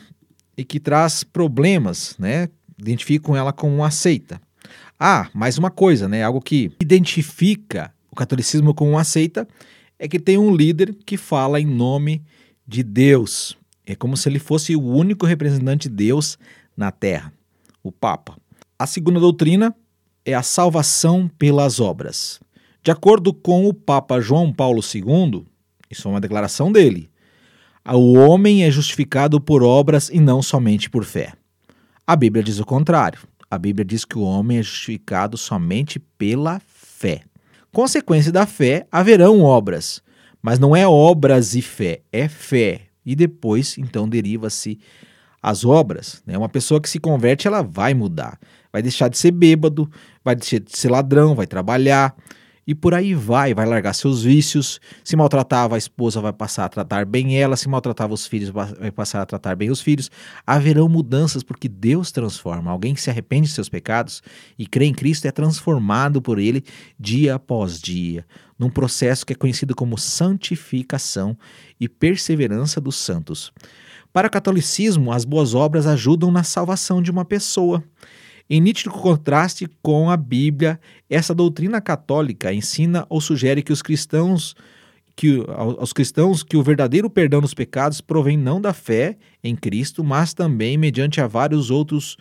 [0.58, 2.50] e que traz problemas, né?
[2.78, 4.42] Identificam ela como uma seita.
[5.00, 6.24] Ah, mais uma coisa, né?
[6.24, 9.48] Algo que identifica o catolicismo como uma seita
[9.98, 12.24] é que tem um líder que fala em nome
[12.68, 13.58] de Deus.
[13.86, 16.38] É como se ele fosse o único representante de Deus
[16.76, 17.34] na terra,
[17.82, 18.38] o Papa.
[18.78, 19.76] A segunda doutrina
[20.26, 22.40] é a salvação pelas obras.
[22.82, 25.46] De acordo com o Papa João Paulo II,
[25.90, 27.10] isso é uma declaração dele,
[27.86, 31.34] o homem é justificado por obras e não somente por fé.
[32.08, 33.20] A Bíblia diz o contrário.
[33.50, 37.22] A Bíblia diz que o homem é justificado somente pela fé.
[37.72, 40.02] Consequência da fé, haverão obras,
[40.42, 42.82] mas não é obras e fé, é fé.
[43.06, 44.80] E depois, então, deriva-se
[45.42, 46.22] as obras.
[46.26, 46.38] Né?
[46.38, 48.40] Uma pessoa que se converte, ela vai mudar.
[48.72, 49.92] Vai deixar de ser bêbado,
[50.24, 52.16] vai deixar de ser ladrão, vai trabalhar,
[52.66, 54.80] e por aí vai, vai largar seus vícios.
[55.04, 57.58] Se maltratava a esposa, vai passar a tratar bem ela.
[57.58, 60.10] Se maltratava os filhos, vai passar a tratar bem os filhos.
[60.48, 62.72] Haverão mudanças porque Deus transforma.
[62.72, 64.22] Alguém que se arrepende de seus pecados
[64.58, 66.64] e crê em Cristo é transformado por Ele
[66.98, 68.26] dia após dia,
[68.58, 71.38] num processo que é conhecido como santificação
[71.80, 73.52] e perseverança dos santos.
[74.14, 77.84] Para o catolicismo, as boas obras ajudam na salvação de uma pessoa.
[78.54, 84.54] Em nítido contraste com a Bíblia, essa doutrina católica ensina ou sugere que os cristãos
[85.16, 90.04] que aos cristãos que o verdadeiro perdão dos pecados provém não da fé em Cristo,
[90.04, 92.16] mas também mediante a vários outros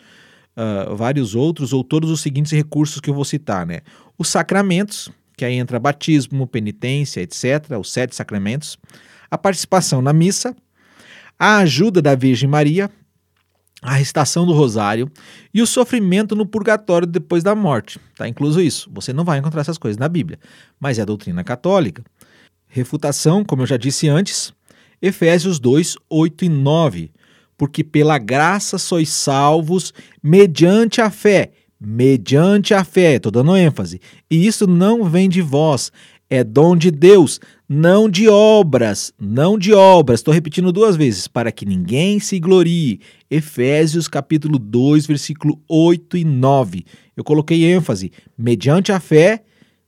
[0.56, 3.80] uh, vários outros ou todos os seguintes recursos que eu vou citar, né?
[4.16, 8.78] Os sacramentos, que aí entra batismo, penitência, etc., os sete sacramentos,
[9.30, 10.56] a participação na missa,
[11.38, 12.90] a ajuda da Virgem Maria,
[13.82, 15.10] a recitação do rosário
[15.52, 17.98] e o sofrimento no purgatório depois da morte.
[18.12, 18.88] Está incluso isso.
[18.94, 20.38] Você não vai encontrar essas coisas na Bíblia,
[20.78, 22.04] mas é a doutrina católica.
[22.68, 24.54] Refutação, como eu já disse antes,
[25.02, 27.10] Efésios 2, 8 e 9.
[27.58, 29.92] Porque pela graça sois salvos
[30.22, 31.50] mediante a fé.
[31.78, 34.00] Mediante a fé, estou dando ênfase.
[34.30, 35.90] E isso não vem de vós,
[36.30, 37.40] é dom de Deus,
[37.74, 40.20] não de obras, não de obras.
[40.20, 43.00] Estou repetindo duas vezes, para que ninguém se glorie.
[43.30, 46.84] Efésios capítulo 2, versículo 8 e 9.
[47.16, 49.42] Eu coloquei ênfase, mediante a fé,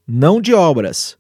[0.09, 1.19] não de obras.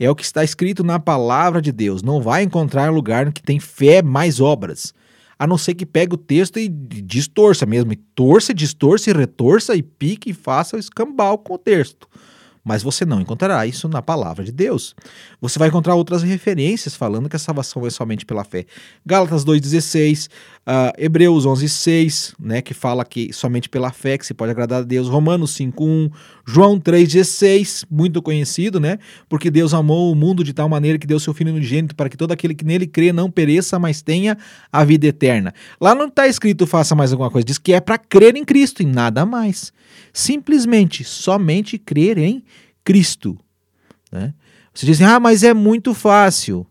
[0.00, 2.02] É o que está escrito na palavra de Deus.
[2.02, 4.94] Não vai encontrar lugar que tem fé mais obras.
[5.38, 7.92] A não ser que pegue o texto e distorça mesmo.
[7.92, 12.08] E torça, distorça e retorça e pique e faça o escambau com o texto
[12.68, 14.94] mas você não encontrará isso na palavra de Deus.
[15.40, 18.66] Você vai encontrar outras referências falando que a salvação é somente pela fé.
[19.06, 20.28] Gálatas 2,16,
[20.68, 24.84] uh, Hebreus 11,6, né, que fala que somente pela fé que se pode agradar a
[24.84, 25.08] Deus.
[25.08, 26.12] Romanos 5,1,
[26.46, 31.18] João 3,16, muito conhecido, né, porque Deus amou o mundo de tal maneira que deu
[31.18, 34.36] seu Filho unigênito para que todo aquele que nele crê não pereça, mas tenha
[34.70, 35.54] a vida eterna.
[35.80, 38.82] Lá não está escrito faça mais alguma coisa, diz que é para crer em Cristo
[38.82, 39.72] e nada mais.
[40.12, 42.44] Simplesmente, somente crer em
[42.84, 43.38] Cristo.
[44.12, 44.34] Né?
[44.74, 46.66] Você diz, ah, mas é muito fácil.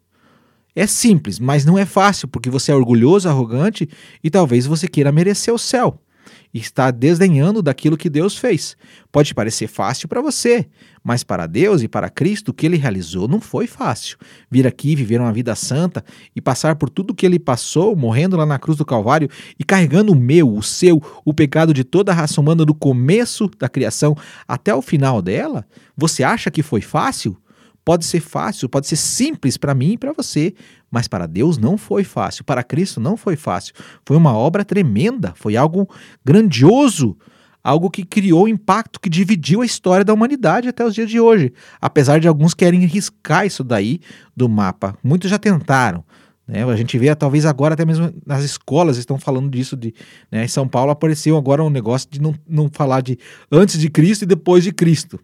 [0.77, 3.89] É simples, mas não é fácil, porque você é orgulhoso, arrogante
[4.23, 5.99] e talvez você queira merecer o céu
[6.53, 8.77] e está desdenhando daquilo que Deus fez.
[9.11, 10.67] Pode parecer fácil para você,
[11.03, 14.19] mas para Deus e para Cristo, o que ele realizou não foi fácil.
[14.51, 18.45] Vir aqui, viver uma vida santa e passar por tudo que ele passou, morrendo lá
[18.45, 22.15] na cruz do Calvário e carregando o meu, o seu, o pecado de toda a
[22.15, 24.15] raça humana do começo da criação
[24.47, 25.65] até o final dela,
[25.97, 27.35] você acha que foi fácil?
[27.87, 30.53] Pode ser fácil, pode ser simples para mim e para você,
[30.91, 33.73] mas para Deus não foi fácil, para Cristo não foi fácil.
[34.05, 35.89] Foi uma obra tremenda, foi algo
[36.21, 37.15] grandioso,
[37.63, 41.53] algo que criou impacto, que dividiu a história da humanidade até os dias de hoje.
[41.79, 44.01] Apesar de alguns querem riscar isso daí
[44.35, 44.93] do mapa.
[45.01, 46.03] Muitos já tentaram.
[46.45, 46.65] Né?
[46.65, 49.77] A gente vê, talvez agora até mesmo nas escolas estão falando disso.
[49.77, 49.95] De,
[50.29, 50.43] né?
[50.43, 53.17] Em São Paulo apareceu agora um negócio de não, não falar de
[53.49, 55.17] antes de Cristo e depois de Cristo.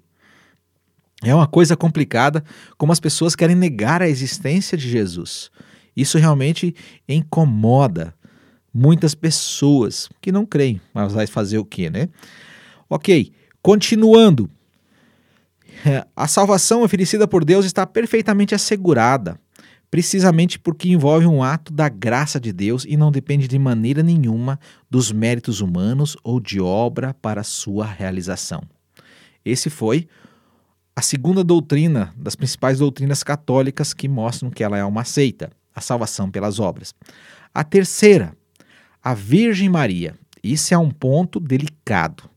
[1.23, 2.43] É uma coisa complicada
[2.77, 5.49] como as pessoas querem negar a existência de Jesus.
[5.95, 6.75] Isso realmente
[7.07, 8.13] incomoda
[8.73, 12.09] muitas pessoas que não creem, mas vai fazer o quê, né?
[12.89, 13.31] Ok,
[13.61, 14.49] continuando.
[16.15, 19.39] A salvação oferecida por Deus está perfeitamente assegurada,
[19.91, 24.59] precisamente porque envolve um ato da graça de Deus e não depende de maneira nenhuma
[24.89, 28.63] dos méritos humanos ou de obra para sua realização.
[29.45, 30.07] Esse foi
[30.95, 35.81] a segunda doutrina das principais doutrinas católicas que mostram que ela é uma seita, a
[35.81, 36.93] salvação pelas obras.
[37.53, 38.35] A terceira,
[39.03, 40.15] a Virgem Maria.
[40.43, 42.29] Isso é um ponto delicado.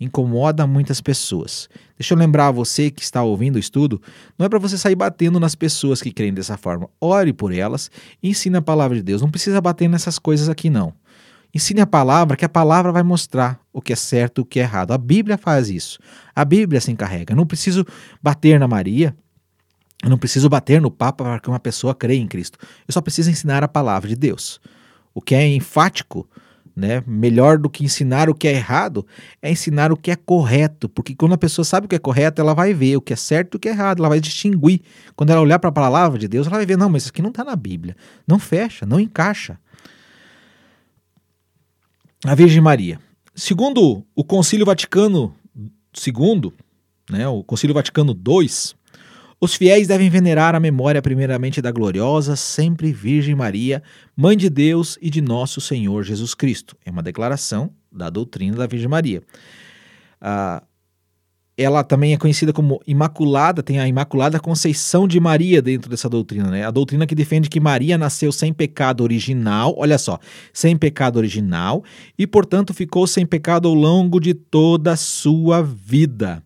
[0.00, 1.68] Incomoda muitas pessoas.
[1.98, 4.00] Deixa eu lembrar a você que está ouvindo o estudo,
[4.38, 6.88] não é para você sair batendo nas pessoas que creem dessa forma.
[6.98, 7.90] Ore por elas
[8.22, 9.20] e ensine a palavra de Deus.
[9.20, 10.94] Não precisa bater nessas coisas aqui não.
[11.52, 14.60] Ensine a palavra, que a palavra vai mostrar o que é certo e o que
[14.60, 14.92] é errado.
[14.92, 15.98] A Bíblia faz isso.
[16.34, 17.32] A Bíblia se encarrega.
[17.32, 17.84] Eu não preciso
[18.22, 19.16] bater na Maria,
[20.02, 22.58] eu não preciso bater no Papa para que uma pessoa creia em Cristo.
[22.86, 24.60] Eu só preciso ensinar a palavra de Deus.
[25.12, 26.26] O que é enfático,
[26.74, 29.04] né, melhor do que ensinar o que é errado,
[29.42, 30.88] é ensinar o que é correto.
[30.88, 33.16] Porque quando a pessoa sabe o que é correto, ela vai ver o que é
[33.16, 33.98] certo e o que é errado.
[33.98, 34.80] Ela vai distinguir.
[35.16, 37.20] Quando ela olhar para a palavra de Deus, ela vai ver: não, mas isso aqui
[37.20, 37.94] não está na Bíblia.
[38.26, 39.58] Não fecha, não encaixa
[42.24, 42.98] a Virgem Maria.
[43.34, 45.34] Segundo o Concílio Vaticano
[46.06, 46.52] II,
[47.10, 48.48] né, o Concílio Vaticano II,
[49.40, 53.82] os fiéis devem venerar a memória primeiramente da gloriosa, sempre Virgem Maria,
[54.14, 56.76] Mãe de Deus e de nosso Senhor Jesus Cristo.
[56.84, 59.22] É uma declaração da doutrina da Virgem Maria.
[60.20, 60.62] Ah,
[61.60, 66.50] ela também é conhecida como Imaculada, tem a Imaculada Conceição de Maria dentro dessa doutrina,
[66.50, 66.64] né?
[66.64, 70.18] A doutrina que defende que Maria nasceu sem pecado original, olha só,
[70.54, 71.84] sem pecado original
[72.18, 76.42] e, portanto, ficou sem pecado ao longo de toda a sua vida.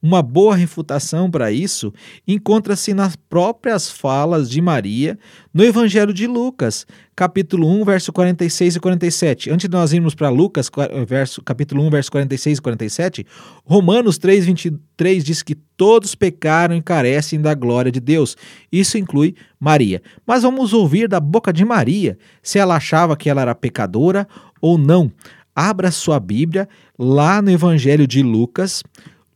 [0.00, 1.92] Uma boa refutação para isso
[2.26, 5.18] encontra-se nas próprias falas de Maria
[5.52, 9.50] no Evangelho de Lucas, capítulo 1, verso 46 e 47.
[9.50, 10.70] Antes de nós irmos para Lucas,
[11.04, 13.26] verso, capítulo 1, verso 46 e 47,
[13.64, 18.36] Romanos 3, 23 diz que todos pecaram e carecem da glória de Deus.
[18.70, 20.00] Isso inclui Maria.
[20.24, 24.28] Mas vamos ouvir da boca de Maria se ela achava que ela era pecadora
[24.60, 25.10] ou não.
[25.56, 28.84] Abra sua Bíblia lá no Evangelho de Lucas,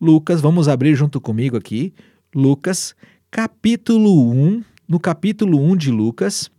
[0.02, 1.94] Lucas, vamos abrir junto comigo aqui,
[2.34, 2.92] Lucas,
[3.30, 6.50] capítulo 1, no capítulo 1 de Lucas,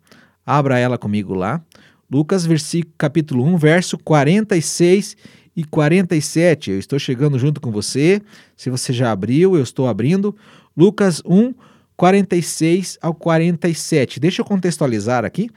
[0.45, 1.62] abra ela comigo lá,
[2.10, 5.17] Lucas, versículo, capítulo 1, verso 46
[5.58, 6.71] e 47.
[6.71, 8.21] Eu estou chegando junto com você.
[8.56, 10.34] Se você já abriu, eu estou abrindo.
[10.77, 11.53] Lucas 1,
[11.97, 14.21] 46 ao 47.
[14.21, 15.49] Deixa eu contextualizar aqui.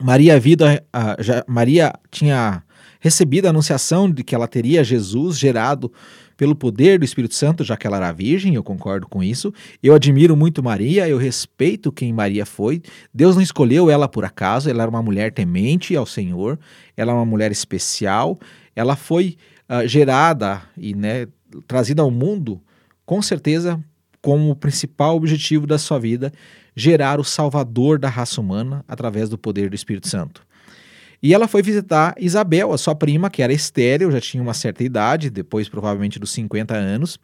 [0.00, 0.84] Maria, vida,
[1.20, 2.64] já, Maria tinha
[2.98, 5.92] recebido a anunciação de que ela teria Jesus gerado
[6.40, 9.52] pelo poder do Espírito Santo, já que ela era virgem, eu concordo com isso.
[9.82, 12.80] Eu admiro muito Maria, eu respeito quem Maria foi.
[13.12, 16.58] Deus não escolheu ela por acaso, ela era uma mulher temente ao Senhor,
[16.96, 18.40] ela é uma mulher especial,
[18.74, 19.36] ela foi
[19.68, 21.26] uh, gerada e né,
[21.68, 22.58] trazida ao mundo,
[23.04, 23.78] com certeza,
[24.22, 26.32] como o principal objetivo da sua vida,
[26.74, 30.40] gerar o Salvador da raça humana através do poder do Espírito Santo.
[31.22, 34.82] E ela foi visitar Isabel, a sua prima, que era estéril, já tinha uma certa
[34.82, 37.18] idade, depois provavelmente dos 50 anos,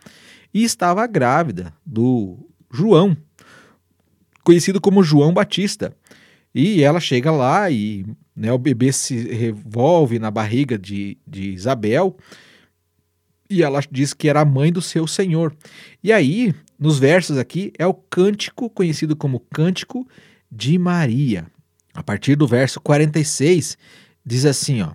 [0.53, 2.39] e estava grávida do
[2.71, 3.17] João,
[4.45, 5.95] conhecido como João Batista.
[6.55, 12.17] E ela chega lá e né, o bebê se revolve na barriga de, de Isabel
[13.49, 15.55] e ela diz que era a mãe do seu senhor.
[16.03, 20.07] E aí, nos versos aqui, é o cântico conhecido como Cântico
[20.51, 21.47] de Maria.
[21.97, 23.77] A partir do verso 46,
[24.25, 24.91] diz assim, ó: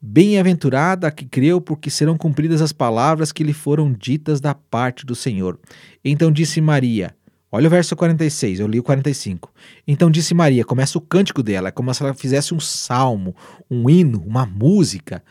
[0.00, 5.06] Bem-aventurada a que creu, porque serão cumpridas as palavras que lhe foram ditas da parte
[5.06, 5.60] do Senhor.
[6.04, 7.14] Então disse Maria:
[7.52, 9.52] Olha o verso 46, eu li o 45.
[9.86, 13.36] Então disse Maria, começa o cântico dela, é como se ela fizesse um salmo,
[13.70, 15.22] um hino, uma música.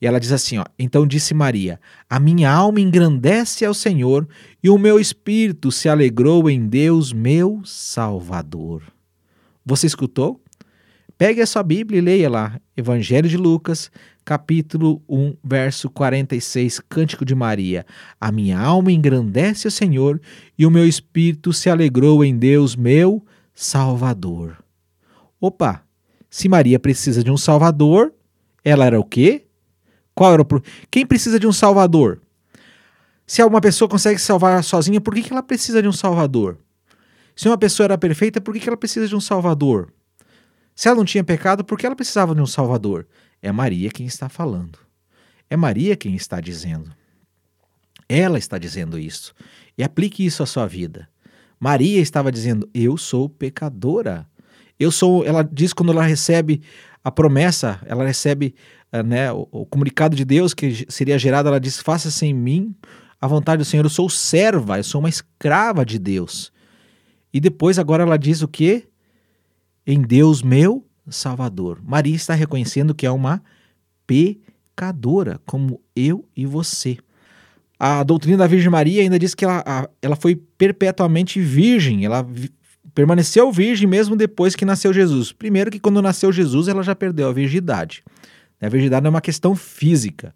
[0.00, 4.28] E ela diz assim: ó, Então disse Maria: A minha alma engrandece ao Senhor,
[4.62, 8.82] e o meu espírito se alegrou em Deus, meu Salvador.
[9.64, 10.42] Você escutou?
[11.16, 13.90] Pegue a sua Bíblia e leia lá, Evangelho de Lucas,
[14.24, 17.86] capítulo 1, verso 46, Cântico de Maria.
[18.20, 20.20] A minha alma engrandece o Senhor
[20.58, 24.56] e o meu espírito se alegrou em Deus, meu Salvador.
[25.40, 25.84] Opa!
[26.28, 28.12] Se Maria precisa de um Salvador,
[28.64, 29.44] ela era o quê?
[30.14, 30.46] Qual era o
[30.90, 32.20] Quem precisa de um Salvador?
[33.26, 36.58] Se uma pessoa consegue se salvar sozinha, por que ela precisa de um Salvador?
[37.34, 39.92] Se uma pessoa era perfeita, por que ela precisa de um Salvador?
[40.74, 43.06] Se ela não tinha pecado, por que ela precisava de um Salvador?
[43.40, 44.78] É Maria quem está falando.
[45.50, 46.92] É Maria quem está dizendo.
[48.08, 49.34] Ela está dizendo isso.
[49.76, 51.08] E aplique isso à sua vida.
[51.58, 54.26] Maria estava dizendo: Eu sou pecadora.
[54.78, 55.24] Eu sou.
[55.24, 56.62] Ela diz quando ela recebe
[57.04, 58.54] a promessa, ela recebe
[58.92, 61.48] uh, né, o, o, comunicado de Deus que seria gerado.
[61.48, 62.74] Ela diz: Faça-se em mim
[63.20, 63.84] a vontade do Senhor.
[63.84, 66.52] Eu sou serva, eu sou uma escrava de Deus.
[67.32, 68.84] E depois, agora ela diz o que?
[69.86, 71.80] Em Deus meu Salvador.
[71.82, 73.42] Maria está reconhecendo que é uma
[74.06, 76.98] pecadora, como eu e você.
[77.78, 82.24] A doutrina da Virgem Maria ainda diz que ela, ela foi perpetuamente virgem, ela
[82.94, 85.32] permaneceu virgem mesmo depois que nasceu Jesus.
[85.32, 88.04] Primeiro, que quando nasceu Jesus, ela já perdeu a virgindade.
[88.60, 90.32] A virgindade é uma questão física.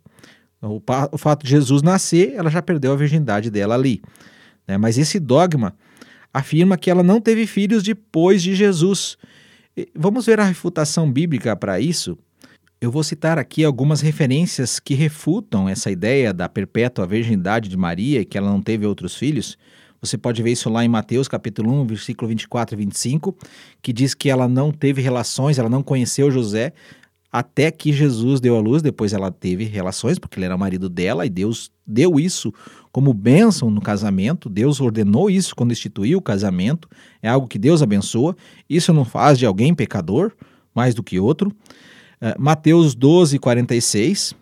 [0.60, 4.02] O, fato de Jesus nascer, ela já perdeu a virgindade dela ali.
[4.66, 4.76] Né?
[4.76, 5.76] Mas esse dogma
[6.36, 9.16] afirma que ela não teve filhos depois de Jesus.
[9.94, 12.18] Vamos ver a refutação bíblica para isso?
[12.78, 18.20] Eu vou citar aqui algumas referências que refutam essa ideia da perpétua virgindade de Maria
[18.20, 19.56] e que ela não teve outros filhos.
[19.98, 23.34] Você pode ver isso lá em Mateus capítulo 1, versículo 24 e 25,
[23.80, 26.74] que diz que ela não teve relações, ela não conheceu José
[27.32, 31.26] até que Jesus deu a luz, depois ela teve relações, porque ele era marido dela,
[31.26, 32.52] e Deus deu isso
[32.96, 36.88] como bênção no casamento, Deus ordenou isso quando instituiu o casamento,
[37.22, 38.34] é algo que Deus abençoa,
[38.70, 40.32] isso não faz de alguém pecador,
[40.74, 41.50] mais do que outro.
[41.50, 44.34] Uh, Mateus 12, 46,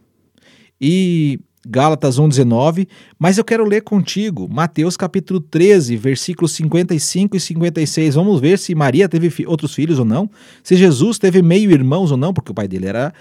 [0.81, 2.87] e Gálatas 1:19,
[3.19, 8.15] mas eu quero ler contigo Mateus capítulo 13, versículos 55 e 56.
[8.15, 10.31] Vamos ver se Maria teve outros filhos ou não,
[10.63, 13.13] se Jesus teve meio-irmãos ou não, porque o pai dele era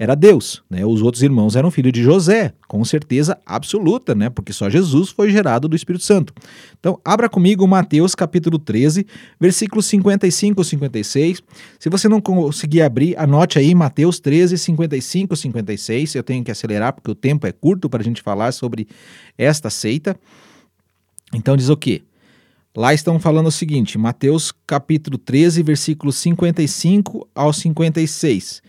[0.00, 0.82] era Deus, né?
[0.82, 4.30] Os outros irmãos eram filhos de José, com certeza absoluta, né?
[4.30, 6.32] Porque só Jesus foi gerado do Espírito Santo.
[6.78, 9.06] Então, abra comigo Mateus capítulo 13,
[9.38, 11.42] versículos 55 e 56.
[11.78, 16.14] Se você não conseguir abrir, anote aí Mateus 13, 55 e 56.
[16.14, 18.88] Eu tenho que acelerar porque o tempo é curto para a gente falar sobre
[19.36, 20.16] esta seita.
[21.34, 22.00] Então diz o quê?
[22.74, 28.62] Lá estão falando o seguinte, Mateus capítulo 13, versículos 55 ao 56.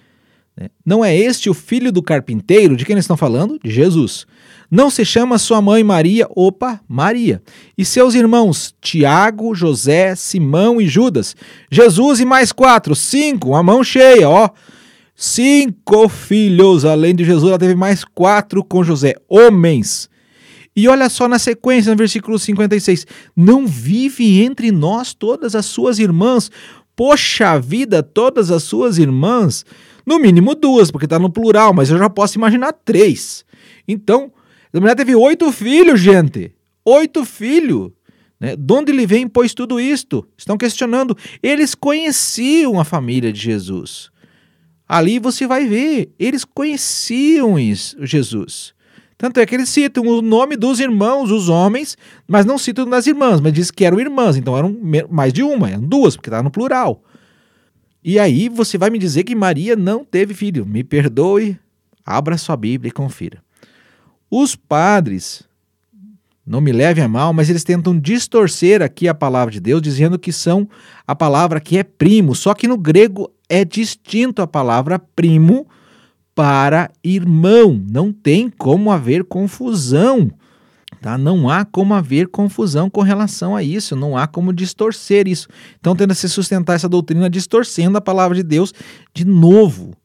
[0.55, 0.69] Né?
[0.85, 2.75] Não é este o filho do carpinteiro?
[2.75, 3.59] De quem eles estão falando?
[3.63, 4.25] De Jesus.
[4.69, 7.41] Não se chama sua mãe Maria, opa, Maria.
[7.77, 11.35] E seus irmãos Tiago, José, Simão e Judas.
[11.69, 14.49] Jesus e mais quatro, cinco, a mão cheia, ó.
[15.13, 20.09] Cinco filhos, além de Jesus, ela teve mais quatro com José, homens.
[20.75, 23.05] E olha só na sequência, no versículo 56.
[23.35, 26.49] Não vive entre nós todas as suas irmãs.
[26.95, 29.65] Poxa vida, todas as suas irmãs.
[30.05, 33.45] No mínimo duas, porque está no plural, mas eu já posso imaginar três.
[33.87, 34.31] Então,
[34.73, 36.53] a mulher teve oito filhos, gente.
[36.85, 37.91] Oito filhos.
[38.39, 38.55] Né?
[38.55, 40.27] De onde ele vem, pois, tudo isto?
[40.37, 41.15] Estão questionando.
[41.43, 44.09] Eles conheciam a família de Jesus.
[44.87, 47.55] Ali você vai ver, eles conheciam
[48.01, 48.73] Jesus.
[49.17, 51.95] Tanto é que eles citam o nome dos irmãos, os homens,
[52.27, 54.75] mas não citam das irmãs, mas diz que eram irmãs, então eram
[55.09, 57.03] mais de uma, eram duas, porque está no plural.
[58.03, 60.65] E aí você vai me dizer que Maria não teve filho.
[60.65, 61.57] Me perdoe,
[62.05, 63.43] abra sua Bíblia e confira.
[64.29, 65.43] Os padres,
[66.45, 70.17] não me levem a mal, mas eles tentam distorcer aqui a palavra de Deus, dizendo
[70.17, 70.67] que são
[71.05, 75.67] a palavra que é primo, só que no grego é distinto a palavra primo
[76.33, 77.79] para irmão.
[77.89, 80.31] Não tem como haver confusão.
[80.99, 81.17] Tá?
[81.17, 85.47] Não há como haver confusão com relação a isso, não há como distorcer isso.
[85.79, 88.73] Então, tenta se sustentar essa doutrina distorcendo a palavra de Deus
[89.13, 89.95] de novo.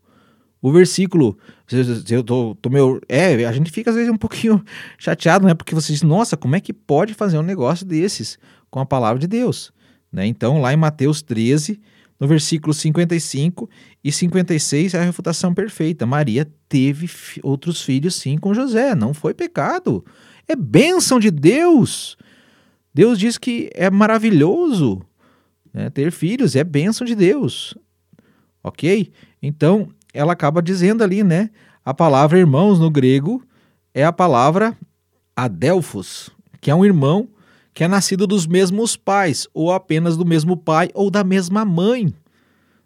[0.62, 1.38] O versículo,
[2.10, 4.64] eu tô, tô meu, é, a gente fica às vezes um pouquinho
[4.98, 5.54] chateado, né?
[5.54, 8.38] Porque você diz, nossa, como é que pode fazer um negócio desses
[8.70, 9.72] com a palavra de Deus?
[10.10, 10.26] Né?
[10.26, 11.80] Então, lá em Mateus 13,
[12.18, 13.68] no versículo 55
[14.02, 16.06] e 56 é a refutação perfeita.
[16.06, 17.08] Maria teve
[17.42, 20.04] outros filhos sim com José, não foi pecado.
[20.48, 22.16] É bênção de Deus.
[22.94, 25.02] Deus diz que é maravilhoso
[25.76, 25.90] né?
[25.90, 27.74] ter filhos, é bênção de Deus.
[28.64, 29.12] Ok?
[29.42, 31.50] Então, ela acaba dizendo ali, né?
[31.84, 33.42] A palavra irmãos no grego
[33.92, 34.76] é a palavra
[35.36, 37.28] adelphos, que é um irmão
[37.76, 42.10] que é nascido dos mesmos pais, ou apenas do mesmo pai ou da mesma mãe.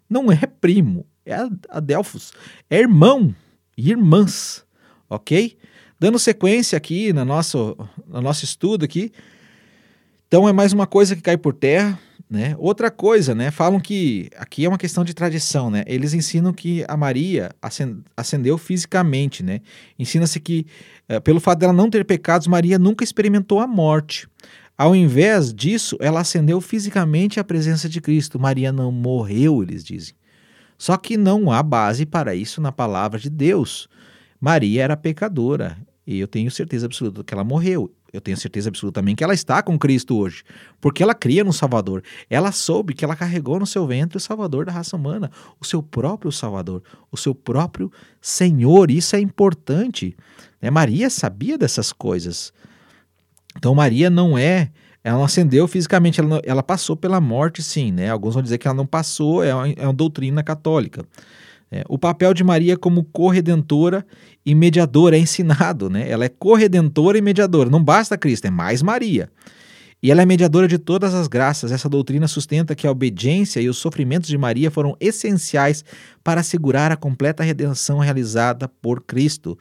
[0.09, 1.33] Não é primo, é
[1.69, 2.33] adelphos,
[2.69, 3.33] é irmão
[3.77, 4.65] e irmãs,
[5.09, 5.57] ok?
[5.97, 9.13] Dando sequência aqui no nosso, no nosso estudo aqui,
[10.27, 11.97] então é mais uma coisa que cai por terra,
[12.29, 12.53] né?
[12.59, 13.49] Outra coisa, né?
[13.49, 15.85] Falam que aqui é uma questão de tradição, né?
[15.87, 17.49] Eles ensinam que a Maria
[18.17, 19.61] ascendeu fisicamente, né?
[19.97, 20.65] Ensina-se que,
[21.07, 24.27] é, pelo fato dela não ter pecados, Maria nunca experimentou a morte.
[24.81, 28.39] Ao invés disso, ela ascendeu fisicamente à presença de Cristo.
[28.39, 30.15] Maria não morreu, eles dizem.
[30.75, 33.87] Só que não há base para isso na palavra de Deus.
[34.39, 35.77] Maria era pecadora,
[36.07, 39.33] e eu tenho certeza absoluta que ela morreu eu tenho certeza absoluta também que ela
[39.33, 40.43] está com Cristo hoje,
[40.81, 42.03] porque ela cria no Salvador.
[42.29, 45.81] Ela soube que ela carregou no seu ventre o Salvador da raça humana, o seu
[45.81, 48.91] próprio Salvador, o seu próprio Senhor.
[48.91, 50.15] Isso é importante.
[50.61, 50.69] Né?
[50.69, 52.51] Maria sabia dessas coisas.
[53.57, 54.69] Então Maria não é,
[55.03, 57.91] ela não ascendeu fisicamente, ela, ela passou pela morte, sim.
[57.91, 58.09] Né?
[58.09, 61.05] Alguns vão dizer que ela não passou, é uma, é uma doutrina católica.
[61.71, 64.05] É, o papel de Maria como corredentora
[64.45, 66.09] e mediadora é ensinado, né?
[66.09, 67.69] Ela é corredentora e mediadora.
[67.69, 69.29] Não basta Cristo, é mais Maria.
[70.03, 71.71] E ela é mediadora de todas as graças.
[71.71, 75.85] Essa doutrina sustenta que a obediência e os sofrimentos de Maria foram essenciais
[76.23, 79.55] para assegurar a completa redenção realizada por Cristo.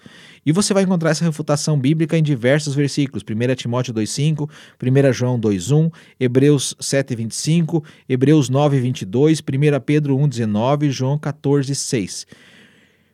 [0.45, 4.49] E você vai encontrar essa refutação bíblica em diversos versículos: 1 Timóteo 2,5,
[4.83, 12.27] 1 João 2,1, Hebreus 7,25, Hebreus 9,22, 1 Pedro 1,19 João 14,6.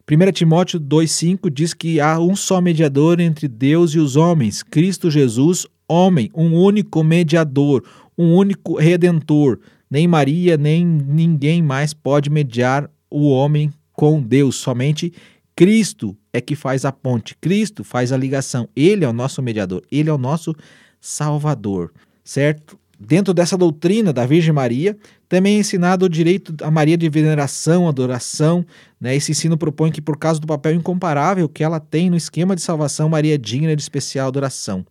[0.09, 5.11] 1 Timóteo 2,5 diz que há um só mediador entre Deus e os homens, Cristo
[5.11, 7.84] Jesus, homem, um único mediador,
[8.16, 9.59] um único redentor.
[9.91, 15.12] Nem Maria, nem ninguém mais pode mediar o homem com Deus, somente
[15.55, 19.82] Cristo é que faz a ponte, Cristo faz a ligação, ele é o nosso mediador,
[19.91, 20.55] ele é o nosso
[21.01, 22.78] salvador, certo?
[23.01, 24.97] Dentro dessa doutrina da Virgem Maria,
[25.28, 28.64] também é ensinado o direito a Maria de veneração, adoração.
[28.99, 29.14] Né?
[29.14, 32.62] Esse ensino propõe que, por causa do papel incomparável que ela tem no esquema de
[32.62, 34.84] salvação, Maria é digna de especial adoração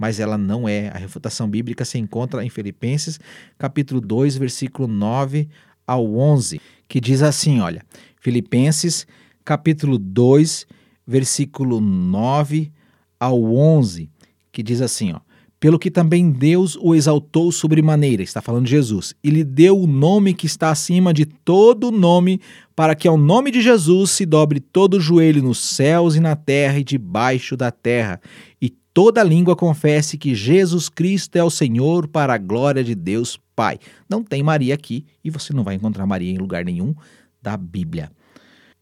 [0.00, 0.88] mas ela não é.
[0.88, 3.20] A refutação bíblica se encontra em Filipenses,
[3.58, 5.46] capítulo 2, versículo 9
[5.86, 7.84] ao 11, que diz assim, olha,
[8.18, 9.06] Filipenses,
[9.44, 10.66] capítulo 2,
[11.06, 12.72] versículo 9
[13.20, 14.08] ao 11,
[14.50, 15.20] que diz assim, ó:
[15.60, 19.86] pelo que também Deus o exaltou sobremaneira, está falando de Jesus, e lhe deu o
[19.86, 22.40] nome que está acima de todo nome,
[22.74, 26.34] para que ao nome de Jesus se dobre todo o joelho nos céus e na
[26.34, 28.18] terra e debaixo da terra,
[28.62, 33.38] e toda língua confesse que Jesus Cristo é o Senhor para a glória de Deus
[33.54, 33.78] Pai.
[34.08, 36.94] Não tem Maria aqui e você não vai encontrar Maria em lugar nenhum
[37.42, 38.10] da Bíblia.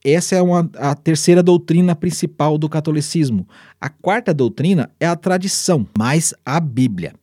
[0.04, 3.48] Essa é uma, a terceira doutrina principal do catolicismo.
[3.80, 7.14] A quarta doutrina é a tradição, mais a Bíblia.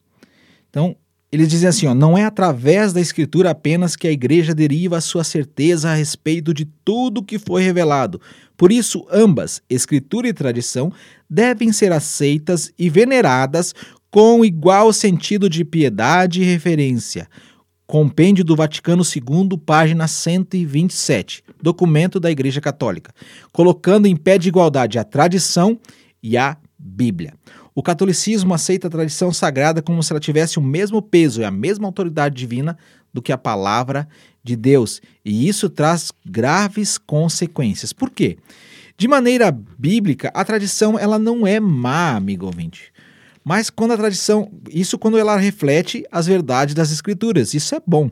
[0.69, 0.95] Então,
[1.35, 5.01] eles dizem assim: ó, não é através da Escritura apenas que a igreja deriva a
[5.01, 8.21] sua certeza a respeito de tudo que foi revelado,
[8.57, 10.91] por isso, ambas, escritura e tradição,
[11.29, 13.73] devem ser aceitas e veneradas
[14.09, 17.27] com igual sentido de piedade e referência.
[17.85, 23.13] Compêndio do Vaticano II, página 127, documento da Igreja Católica,
[23.51, 25.77] colocando em pé de igualdade a tradição
[26.23, 27.33] e a Bíblia.
[27.75, 31.51] O catolicismo aceita a tradição sagrada como se ela tivesse o mesmo peso e a
[31.51, 32.77] mesma autoridade divina
[33.13, 34.07] do que a palavra
[34.41, 35.01] de Deus.
[35.25, 37.91] E isso traz graves consequências.
[37.91, 38.37] Por quê?
[38.97, 42.93] De maneira bíblica, a tradição ela não é má, amigo ouvinte.
[43.43, 48.09] Mas quando a tradição, isso quando ela reflete as verdades das escrituras, isso é bom.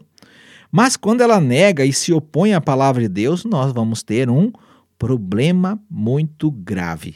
[0.70, 4.52] Mas quando ela nega e se opõe à palavra de Deus, nós vamos ter um
[5.00, 7.16] problema muito grave.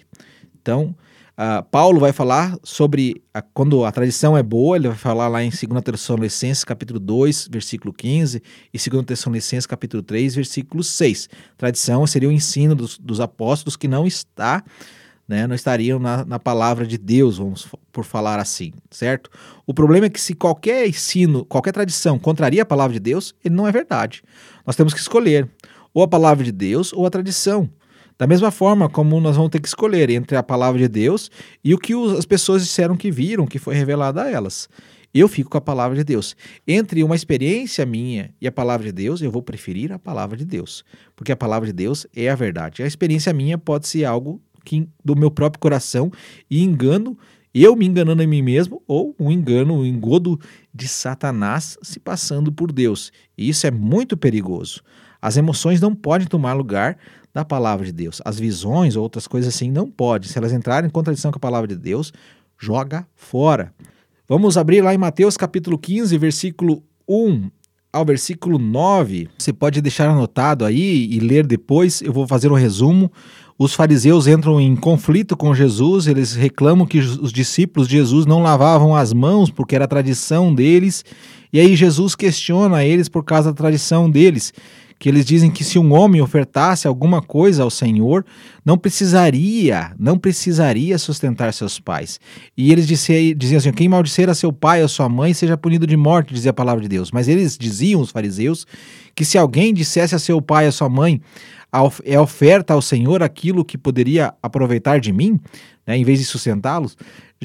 [0.62, 0.96] Então,
[1.38, 5.44] Uh, Paulo vai falar sobre a, quando a tradição é boa, ele vai falar lá
[5.44, 8.42] em 2 Tessalonicenses capítulo 2, versículo 15
[8.74, 11.30] e 2 Tessalonicenses capítulo 3, versículo 6.
[11.56, 14.64] Tradição seria o ensino dos, dos apóstolos que não está,
[15.28, 19.30] né, não estariam na, na palavra de Deus, vamos por falar assim, certo?
[19.64, 23.54] O problema é que se qualquer ensino, qualquer tradição contraria a palavra de Deus, ele
[23.54, 24.24] não é verdade.
[24.66, 25.48] Nós temos que escolher
[25.94, 27.70] ou a palavra de Deus ou a tradição.
[28.18, 31.30] Da mesma forma como nós vamos ter que escolher entre a palavra de Deus
[31.64, 34.68] e o que as pessoas disseram que viram, que foi revelado a elas.
[35.14, 36.36] Eu fico com a palavra de Deus.
[36.68, 40.46] Entre uma experiência minha e a palavra de Deus, eu vou preferir a palavra de
[40.46, 40.84] Deus,
[41.16, 42.84] porque a palavra de Deus é a verdade.
[42.84, 46.12] A experiência minha pode ser algo que, do meu próprio coração
[46.50, 47.18] e engano,
[47.54, 50.40] eu me enganando a mim mesmo, ou um engano, um engodo
[50.74, 53.12] de Satanás se passando por Deus.
[53.38, 54.82] E isso é muito perigoso.
[55.22, 56.98] As emoções não podem tomar lugar
[57.38, 58.20] da palavra de Deus.
[58.26, 60.28] As visões ou outras coisas assim não pode.
[60.28, 62.12] Se elas entrarem em contradição com a palavra de Deus,
[62.58, 63.72] joga fora.
[64.28, 67.52] Vamos abrir lá em Mateus capítulo 15, versículo 1
[67.94, 69.30] ao versículo 9.
[69.38, 72.02] Você pode deixar anotado aí e ler depois.
[72.02, 73.12] Eu vou fazer um resumo.
[73.56, 78.42] Os fariseus entram em conflito com Jesus, eles reclamam que os discípulos de Jesus não
[78.42, 81.06] lavavam as mãos porque era tradição deles.
[81.54, 84.54] E aí Jesus questiona eles por causa da tradição deles
[85.00, 88.26] que eles dizem que se um homem ofertasse alguma coisa ao Senhor,
[88.66, 92.20] não precisaria, não precisaria sustentar seus pais.
[92.58, 95.96] E eles diziam assim: quem maldizer a seu pai ou sua mãe seja punido de
[95.96, 97.12] morte, dizia a palavra de Deus.
[97.12, 98.66] Mas eles diziam, os fariseus,
[99.14, 101.22] que se alguém dissesse a seu pai ou sua mãe,
[102.04, 105.40] é oferta ao Senhor aquilo que poderia aproveitar de mim,
[105.86, 106.98] né, em vez de sustentá-los,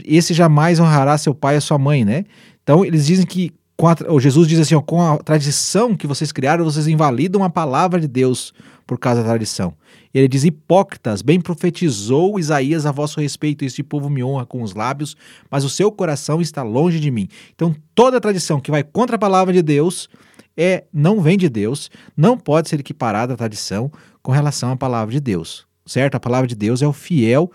[0.05, 2.25] esse jamais honrará seu pai ou sua mãe, né?
[2.63, 6.65] Então eles dizem que a, Jesus diz assim: ó, com a tradição que vocês criaram,
[6.65, 8.53] vocês invalidam a palavra de Deus
[8.87, 9.75] por causa da tradição.
[10.13, 14.75] Ele diz: Hipócritas, bem profetizou Isaías a vosso respeito, este povo me honra com os
[14.75, 15.17] lábios,
[15.51, 17.29] mas o seu coração está longe de mim.
[17.55, 20.09] Então, toda tradição que vai contra a palavra de Deus
[20.57, 23.91] é não vem de Deus, não pode ser equiparada à tradição
[24.23, 26.15] com relação à palavra de Deus, certo?
[26.15, 27.51] A palavra de Deus é o fiel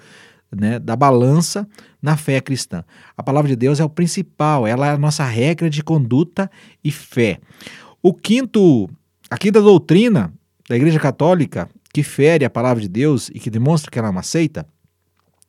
[0.52, 1.68] né, da balança
[2.02, 2.84] na fé cristã.
[3.16, 6.50] A palavra de Deus é o principal, ela é a nossa regra de conduta
[6.84, 7.40] e fé.
[8.02, 8.90] O quinto,
[9.30, 10.34] a quinta doutrina
[10.70, 14.12] da Igreja Católica que fere a palavra de Deus e que demonstra que ela é
[14.12, 14.68] uma seita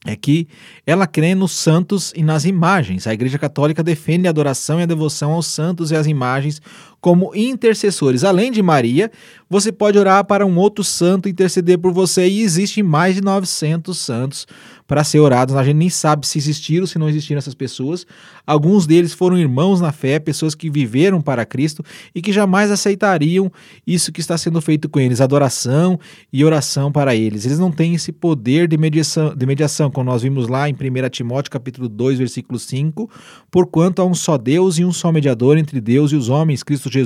[0.07, 0.46] é que
[0.86, 3.07] ela crê nos santos e nas imagens.
[3.07, 6.62] A Igreja Católica defende a adoração e a devoção aos santos e às imagens
[7.09, 8.22] como intercessores.
[8.22, 9.11] Além de Maria,
[9.48, 13.96] você pode orar para um outro santo interceder por você e existem mais de 900
[13.96, 14.46] santos
[14.86, 15.54] para ser orados.
[15.54, 18.06] A gente nem sabe se existiram, se não existiram essas pessoas.
[18.46, 21.82] Alguns deles foram irmãos na fé, pessoas que viveram para Cristo
[22.14, 23.50] e que jamais aceitariam
[23.86, 26.00] isso que está sendo feito com eles, adoração
[26.30, 27.44] e oração para eles.
[27.46, 31.09] Eles não têm esse poder de mediação, de mediação como nós vimos lá em 1
[31.11, 33.11] Timóteo capítulo 2, versículo 5,
[33.50, 36.90] porquanto há um só Deus e um só mediador entre Deus e os homens, Cristo
[36.90, 36.97] Jesus,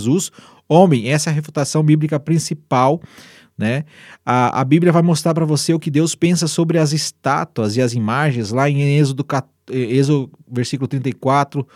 [0.68, 1.09] homem.
[1.09, 3.01] Essa é a refutação bíblica principal
[3.57, 3.84] né?
[4.24, 7.82] A, a Bíblia vai mostrar para você o que Deus pensa sobre as estátuas e
[7.82, 9.24] as imagens, lá em Êxodo,
[9.70, 11.66] Êxodo versículo 34,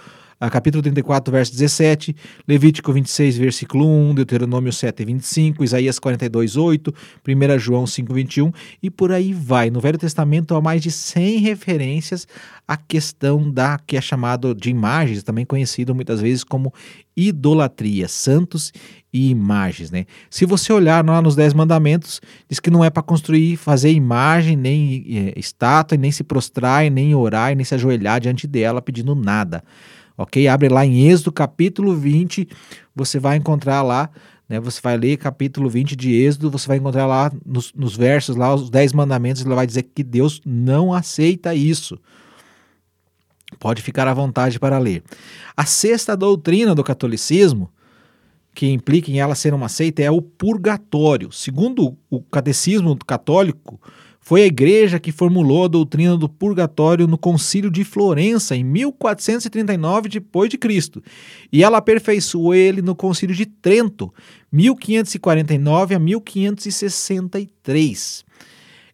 [0.51, 2.15] capítulo 34, verso 17,
[2.47, 6.95] Levítico 26, versículo 1, Deuteronômio 7, 25, Isaías 42, 8,
[7.27, 9.71] 1 João 5, 21 e por aí vai.
[9.71, 12.29] No Velho Testamento há mais de 100 referências
[12.69, 16.73] à questão da que é chamado de imagens, também conhecido muitas vezes como
[17.17, 18.73] idolatria, santos
[19.11, 20.05] e imagens, né?
[20.29, 24.55] Se você olhar lá nos Dez Mandamentos, diz que não é para construir, fazer imagem,
[24.55, 29.63] nem é, estátua, nem se prostrar, nem orar, nem se ajoelhar diante dela pedindo nada
[30.17, 30.49] ok?
[30.49, 32.49] Abre lá em Êxodo capítulo 20,
[32.95, 34.11] você vai encontrar lá,
[34.49, 34.61] né?
[34.61, 38.55] Você vai ler capítulo 20 de Êxodo, você vai encontrar lá nos, nos versos, lá
[38.55, 41.99] os 10 mandamentos, ele vai dizer que Deus não aceita isso.
[43.59, 45.03] Pode ficar à vontade para ler.
[45.57, 47.71] A sexta doutrina do catolicismo,
[48.55, 51.31] que implica em ela ser uma seita, é o purgatório.
[51.31, 53.81] Segundo o catecismo católico,
[54.27, 60.09] foi a igreja que formulou a doutrina do purgatório no Concílio de Florença em 1439
[60.09, 61.01] depois de Cristo,
[61.53, 64.13] e ela aperfeiçoou ele no Concílio de Trento,
[64.51, 68.26] 1549 a 1563.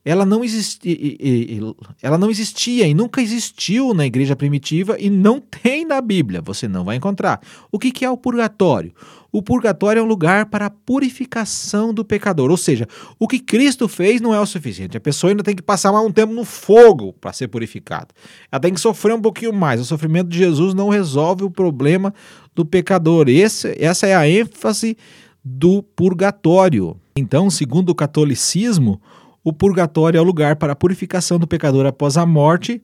[0.05, 1.61] Ela não, existi,
[2.03, 6.67] ela não existia e nunca existiu na igreja primitiva e não tem na Bíblia, você
[6.67, 7.41] não vai encontrar.
[7.71, 8.93] O que, é o purgatório?
[9.31, 12.87] O purgatório é um lugar para a purificação do pecador, ou seja,
[13.19, 14.97] o que Cristo fez não é o suficiente.
[14.97, 18.09] A pessoa ainda tem que passar mais um tempo no fogo para ser purificada.
[18.51, 19.81] Ela tem que sofrer um pouquinho mais.
[19.81, 22.13] O sofrimento de Jesus não resolve o problema
[22.55, 23.29] do pecador.
[23.29, 24.99] Esse, essa é a ênfase
[25.45, 26.97] do purgatório.
[27.17, 29.01] Então, segundo o catolicismo,
[29.45, 32.83] o purgatório é o lugar para a purificação do pecador após a morte,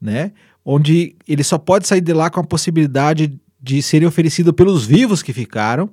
[0.00, 0.32] né?
[0.64, 5.22] Onde ele só pode sair de lá com a possibilidade de serem oferecido pelos vivos
[5.22, 5.90] que ficaram,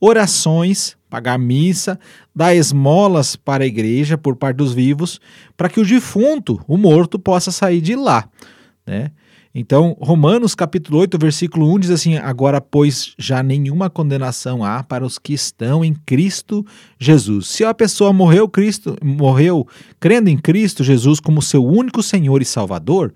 [0.00, 1.98] orações, pagar missa,
[2.34, 5.20] dar esmolas para a igreja por parte dos vivos,
[5.56, 8.28] para que o defunto, o morto, possa sair de lá,
[8.86, 9.12] né?
[9.54, 15.04] Então, Romanos capítulo 8, versículo 1 diz assim: Agora, pois, já nenhuma condenação há para
[15.04, 16.64] os que estão em Cristo
[16.98, 17.48] Jesus.
[17.48, 19.66] Se a pessoa morreu, Cristo, morreu
[20.00, 23.12] crendo em Cristo Jesus como seu único Senhor e Salvador,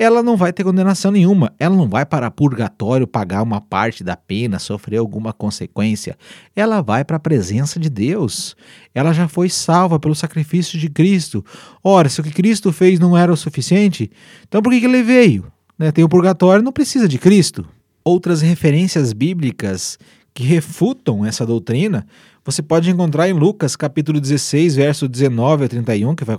[0.00, 1.52] ela não vai ter condenação nenhuma.
[1.58, 6.16] Ela não vai para purgatório pagar uma parte da pena, sofrer alguma consequência.
[6.56, 8.56] Ela vai para a presença de Deus.
[8.94, 11.44] Ela já foi salva pelo sacrifício de Cristo.
[11.84, 14.10] Ora, se o que Cristo fez não era o suficiente,
[14.48, 15.52] então por que, ele veio?
[15.78, 15.92] Né?
[15.92, 17.68] Tem o purgatório, não precisa de Cristo.
[18.02, 19.98] Outras referências bíblicas
[20.32, 22.06] que refutam essa doutrina
[22.42, 26.38] você pode encontrar em Lucas capítulo 16, verso 19 a 31, que vai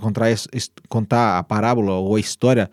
[0.88, 2.68] contar a parábola ou a história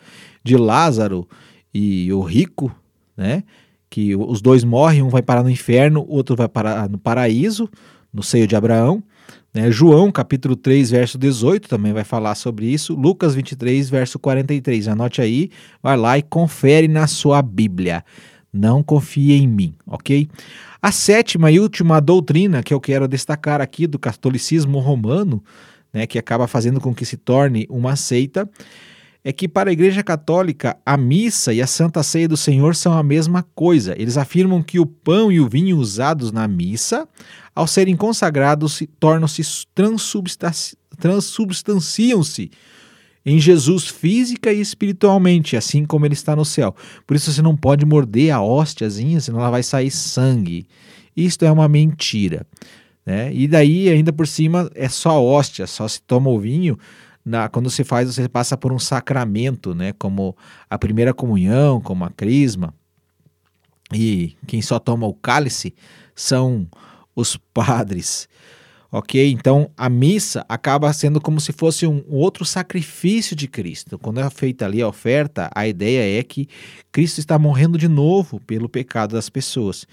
[0.50, 1.28] de Lázaro
[1.72, 2.76] e o rico,
[3.16, 3.44] né?
[3.88, 7.70] Que os dois morrem, um vai parar no inferno, o outro vai parar no paraíso,
[8.12, 9.04] no seio de Abraão.
[9.54, 9.72] Né?
[9.72, 12.96] João, capítulo 3, verso 18, também vai falar sobre isso.
[12.96, 14.88] Lucas 23, verso 43.
[14.88, 15.50] Anote aí,
[15.82, 18.04] vai lá e confere na sua Bíblia.
[18.52, 20.28] Não confie em mim, ok?
[20.82, 25.44] A sétima e última doutrina que eu quero destacar aqui do catolicismo romano,
[25.94, 28.50] né, que acaba fazendo com que se torne uma seita,
[29.24, 32.94] é que para a Igreja Católica a missa e a Santa Ceia do Senhor são
[32.94, 33.94] a mesma coisa.
[34.00, 37.08] Eles afirmam que o pão e o vinho usados na missa,
[37.54, 39.44] ao serem consagrados, tornam-se
[40.98, 42.52] transubstanciam-se
[43.26, 46.76] em Jesus física e espiritualmente, assim como ele está no céu.
[47.06, 50.66] Por isso você não pode morder a hóstiazinha, senão ela vai sair sangue.
[51.16, 52.46] Isto é uma mentira.
[53.06, 53.34] Né?
[53.34, 56.78] E daí, ainda por cima, é só hóstia, só se toma o vinho
[57.24, 59.94] na, quando se faz, você passa por um sacramento, né?
[59.94, 60.36] Como
[60.70, 62.74] a primeira comunhão, como a crisma.
[63.94, 65.74] E quem só toma o cálice
[66.16, 66.68] são
[67.16, 68.28] os padres.
[68.92, 69.32] Ok?
[69.32, 74.00] Então a missa acaba sendo como se fosse um outro sacrifício de Cristo.
[74.00, 76.48] Quando é feita ali a oferta, a ideia é que
[76.92, 79.86] Cristo está morrendo de novo pelo pecado das pessoas.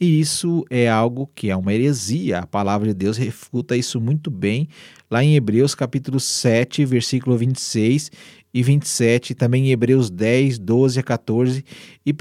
[0.00, 2.38] E isso é algo que é uma heresia.
[2.38, 4.66] A palavra de Deus refuta isso muito bem
[5.10, 8.10] lá em Hebreus capítulo 7, versículo 26
[8.54, 11.62] e 27, também em Hebreus 10, 12 a 14
[12.06, 12.14] e 1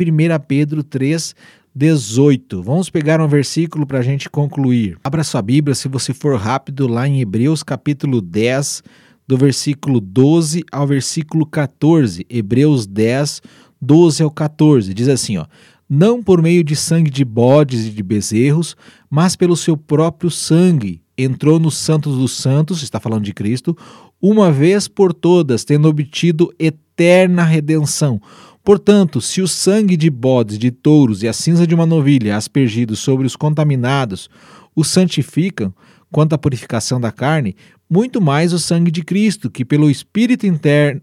[0.46, 1.34] Pedro 3,
[1.74, 2.62] 18.
[2.62, 4.98] Vamos pegar um versículo para a gente concluir.
[5.02, 8.84] Abra sua Bíblia, se você for rápido, lá em Hebreus capítulo 10,
[9.26, 12.26] do versículo 12 ao versículo 14.
[12.30, 13.42] Hebreus 10,
[13.82, 14.94] 12 ao 14.
[14.94, 15.46] Diz assim, ó
[15.90, 18.76] não por meio de sangue de bodes e de bezerros,
[19.10, 21.02] mas pelo seu próprio sangue.
[21.18, 23.76] Entrou nos Santos dos Santos, está falando de Cristo,
[24.22, 28.22] uma vez por todas, tendo obtido eterna redenção.
[28.64, 33.00] Portanto, se o sangue de bodes, de touros e a cinza de uma novilha aspergidos
[33.00, 34.30] sobre os contaminados
[34.76, 35.74] os santificam,
[36.12, 37.56] quanto à purificação da carne,
[37.90, 41.02] muito mais o sangue de Cristo, que pelo Espírito interno,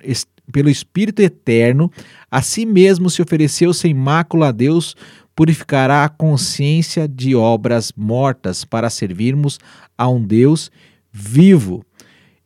[0.52, 1.90] pelo Espírito eterno,
[2.30, 4.94] a si mesmo se ofereceu sem mácula a Deus,
[5.34, 9.58] purificará a consciência de obras mortas para servirmos
[9.96, 10.70] a um Deus
[11.12, 11.84] vivo.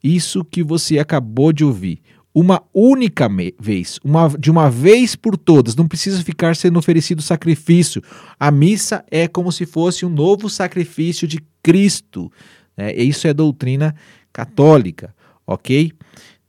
[0.02, 2.00] Isso que você acabou de ouvir.
[2.32, 3.28] Uma única
[3.58, 8.02] vez, uma, de uma vez por todas, não precisa ficar sendo oferecido sacrifício.
[8.38, 12.30] A missa é como se fosse um novo sacrifício de Cristo.
[12.76, 12.94] Né?
[12.94, 13.94] Isso é doutrina
[14.32, 15.92] católica, ok?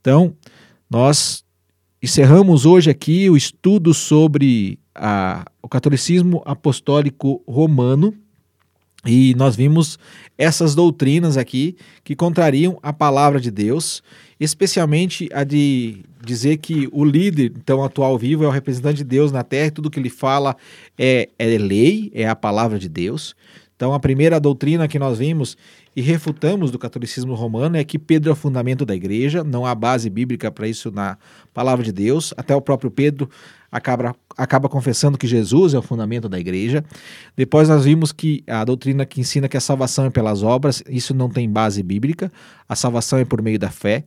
[0.00, 0.34] Então,
[0.92, 1.42] nós
[2.02, 8.14] encerramos hoje aqui o estudo sobre a, o catolicismo apostólico romano
[9.06, 9.98] e nós vimos
[10.36, 14.02] essas doutrinas aqui que contrariam a palavra de Deus,
[14.38, 19.32] especialmente a de dizer que o líder, então atual vivo, é o representante de Deus
[19.32, 20.54] na terra e tudo que ele fala
[20.98, 23.34] é, é lei, é a palavra de Deus.
[23.82, 25.56] Então, a primeira doutrina que nós vimos
[25.96, 29.74] e refutamos do catolicismo romano é que Pedro é o fundamento da igreja, não há
[29.74, 31.18] base bíblica para isso na
[31.52, 32.32] palavra de Deus.
[32.36, 33.28] Até o próprio Pedro
[33.72, 36.84] acaba, acaba confessando que Jesus é o fundamento da igreja.
[37.36, 41.12] Depois nós vimos que a doutrina que ensina que a salvação é pelas obras, isso
[41.12, 42.30] não tem base bíblica.
[42.68, 44.04] A salvação é por meio da fé.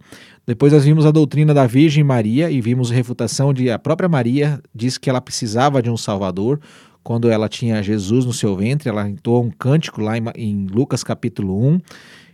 [0.47, 4.61] Depois nós vimos a doutrina da Virgem Maria e vimos refutação de a própria Maria
[4.73, 6.61] diz que ela precisava de um Salvador.
[7.05, 11.03] Quando ela tinha Jesus no seu ventre, ela entoou um cântico lá em, em Lucas
[11.03, 11.79] capítulo 1,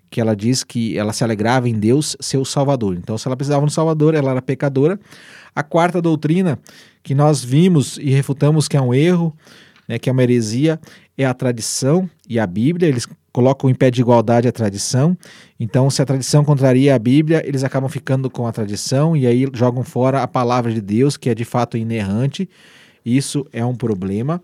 [0.10, 2.96] que ela diz que ela se alegrava em Deus, seu Salvador.
[2.96, 4.98] Então, se ela precisava de um Salvador, ela era pecadora.
[5.54, 6.58] A quarta doutrina
[7.04, 9.36] que nós vimos e refutamos que é um erro,
[9.90, 10.80] né, que é uma heresia,
[11.18, 12.88] é a tradição e a Bíblia.
[12.88, 15.18] Eles colocam em pé de igualdade a tradição.
[15.60, 19.46] Então, se a tradição contraria a Bíblia, eles acabam ficando com a tradição e aí
[19.54, 22.48] jogam fora a palavra de Deus, que é de fato inerrante.
[23.06, 24.42] Isso é um problema.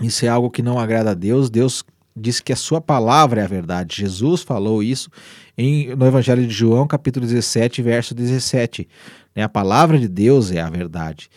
[0.00, 1.50] Isso é algo que não agrada a Deus.
[1.50, 1.84] Deus
[2.16, 3.96] diz que a sua palavra é a verdade.
[3.96, 5.10] Jesus falou isso
[5.56, 8.88] em, no Evangelho de João, capítulo 17, verso 17.
[9.34, 9.42] Né?
[9.42, 11.30] A palavra de Deus é a verdade.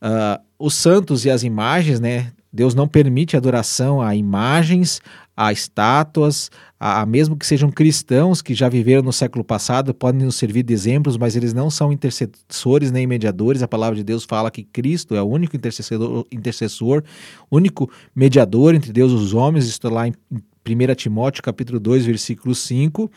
[0.00, 2.32] Uh, os santos e as imagens, né?
[2.52, 5.00] Deus não permite adoração a imagens,
[5.36, 10.26] a estátuas, a, a, mesmo que sejam cristãos que já viveram no século passado, podem
[10.26, 13.62] nos servir de exemplos, mas eles não são intercessores nem mediadores.
[13.62, 17.02] A palavra de Deus fala que Cristo é o único intercessor, intercessor
[17.50, 19.64] único mediador entre Deus e os homens.
[19.64, 23.10] Isso está lá em 1 Timóteo capítulo 2, versículo 5.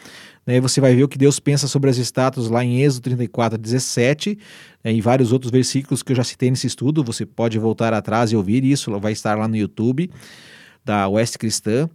[0.47, 3.57] Né, você vai ver o que Deus pensa sobre as estátuas lá em Êxodo 34,
[3.57, 4.37] 17,
[4.83, 7.03] né, e vários outros versículos que eu já citei nesse estudo.
[7.03, 10.09] Você pode voltar atrás e ouvir isso, vai estar lá no YouTube
[10.85, 11.89] da Oeste Cristã.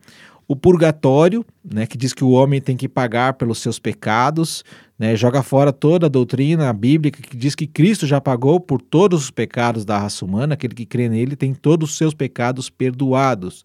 [0.48, 4.64] O purgatório, né, que diz que o homem tem que pagar pelos seus pecados,
[4.98, 9.24] né, joga fora toda a doutrina bíblica que diz que Cristo já pagou por todos
[9.24, 13.64] os pecados da raça humana, aquele que crê nele tem todos os seus pecados perdoados.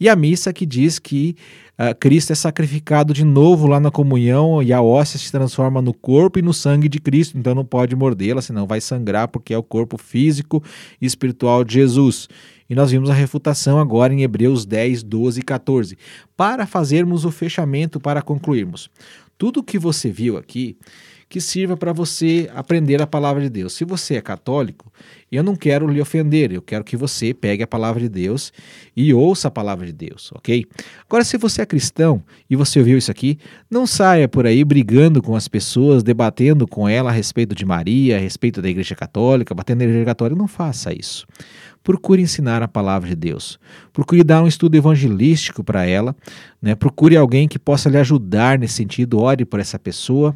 [0.00, 1.36] E a missa que diz que
[1.78, 5.94] uh, Cristo é sacrificado de novo lá na comunhão e a hóstia se transforma no
[5.94, 9.58] corpo e no sangue de Cristo, então não pode mordê-la, senão vai sangrar, porque é
[9.58, 10.62] o corpo físico
[11.00, 12.28] e espiritual de Jesus.
[12.68, 15.98] E nós vimos a refutação agora em Hebreus 10, 12 e 14.
[16.36, 18.90] Para fazermos o fechamento, para concluirmos.
[19.36, 20.76] Tudo que você viu aqui
[21.28, 23.72] que sirva para você aprender a palavra de Deus.
[23.72, 24.92] Se você é católico,
[25.32, 28.52] eu não quero lhe ofender, eu quero que você pegue a palavra de Deus
[28.96, 30.64] e ouça a palavra de Deus, ok?
[31.08, 35.20] Agora, se você é cristão e você ouviu isso aqui, não saia por aí brigando
[35.20, 39.54] com as pessoas, debatendo com ela a respeito de Maria, a respeito da Igreja Católica,
[39.54, 41.26] batendo na Igreja Católica, não faça isso
[41.84, 43.60] procure ensinar a palavra de Deus.
[43.92, 46.16] Procure dar um estudo evangelístico para ela,
[46.60, 46.74] né?
[46.74, 50.34] procure alguém que possa lhe ajudar nesse sentido, ore por essa pessoa.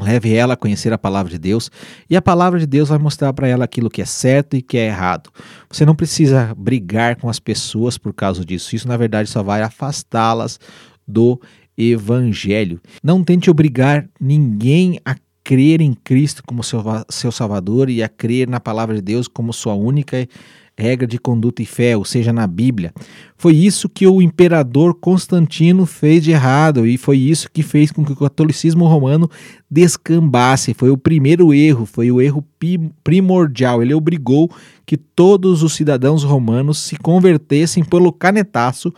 [0.00, 1.72] Leve ela a conhecer a palavra de Deus
[2.08, 4.78] e a palavra de Deus vai mostrar para ela aquilo que é certo e que
[4.78, 5.28] é errado.
[5.68, 8.76] Você não precisa brigar com as pessoas por causa disso.
[8.76, 10.60] Isso, na verdade, só vai afastá-las
[11.04, 11.40] do
[11.76, 12.80] evangelho.
[13.02, 15.16] Não tente obrigar ninguém a
[15.48, 19.50] crer em Cristo como seu, seu Salvador e a crer na palavra de Deus como
[19.50, 20.28] sua única
[20.76, 22.92] regra de conduta e fé, ou seja, na Bíblia.
[23.34, 28.04] Foi isso que o imperador Constantino fez de errado e foi isso que fez com
[28.04, 29.28] que o catolicismo romano
[29.70, 30.74] descambasse.
[30.74, 32.44] Foi o primeiro erro, foi o erro
[33.02, 33.82] primordial.
[33.82, 34.50] Ele obrigou
[34.84, 38.92] que todos os cidadãos romanos se convertessem pelo canetaço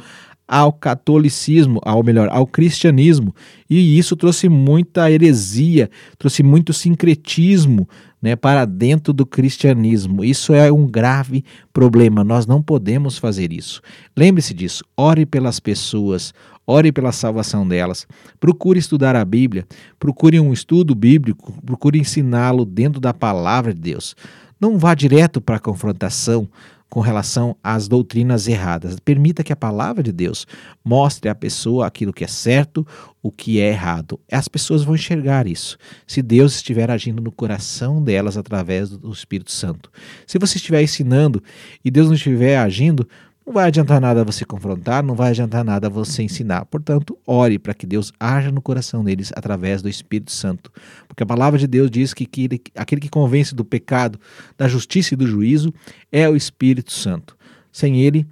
[0.51, 3.33] ao catolicismo, ao melhor, ao cristianismo.
[3.69, 5.89] E isso trouxe muita heresia,
[6.19, 7.89] trouxe muito sincretismo
[8.21, 10.25] né, para dentro do cristianismo.
[10.25, 12.25] Isso é um grave problema.
[12.25, 13.81] Nós não podemos fazer isso.
[14.17, 14.83] Lembre-se disso.
[14.97, 16.35] Ore pelas pessoas,
[16.67, 18.05] ore pela salvação delas.
[18.41, 19.65] Procure estudar a Bíblia,
[20.01, 24.17] procure um estudo bíblico, procure ensiná-lo dentro da palavra de Deus.
[24.61, 26.49] Não vá direto para a confrontação,
[26.91, 28.99] com relação às doutrinas erradas.
[28.99, 30.47] Permita que a palavra de Deus
[30.84, 32.84] mostre à pessoa aquilo que é certo,
[33.22, 34.18] o que é errado.
[34.30, 35.78] As pessoas vão enxergar isso.
[36.07, 39.91] Se Deus estiver agindo no coração delas através do Espírito Santo.
[40.26, 41.43] Se você estiver ensinando
[41.84, 43.07] e Deus não estiver agindo,
[43.51, 46.65] não vai adiantar nada você confrontar, não vai adiantar nada você ensinar.
[46.67, 50.71] Portanto, ore para que Deus haja no coração deles através do Espírito Santo.
[51.09, 52.29] Porque a palavra de Deus diz que
[52.77, 54.21] aquele que convence do pecado,
[54.57, 55.75] da justiça e do juízo
[56.13, 57.37] é o Espírito Santo.
[57.73, 58.25] Sem ele,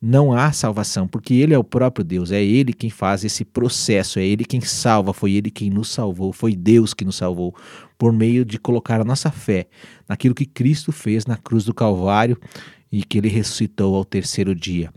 [0.00, 4.18] não há salvação, porque ele é o próprio Deus, é ele quem faz esse processo,
[4.18, 7.54] é ele quem salva, foi ele quem nos salvou, foi Deus que nos salvou,
[7.96, 9.66] por meio de colocar a nossa fé
[10.06, 12.38] naquilo que Cristo fez na cruz do Calvário
[12.90, 14.92] e que ele ressuscitou ao terceiro dia.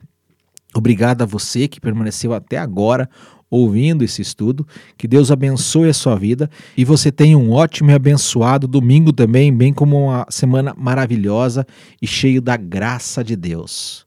[0.74, 3.10] Obrigado a você que permaneceu até agora
[3.50, 4.68] ouvindo esse estudo.
[4.98, 9.56] Que Deus abençoe a sua vida e você tenha um ótimo e abençoado domingo também,
[9.56, 11.66] bem como uma semana maravilhosa
[12.02, 14.06] e cheio da graça de Deus.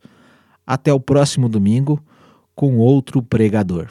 [0.67, 2.01] Até o próximo domingo
[2.55, 3.89] com outro pregador.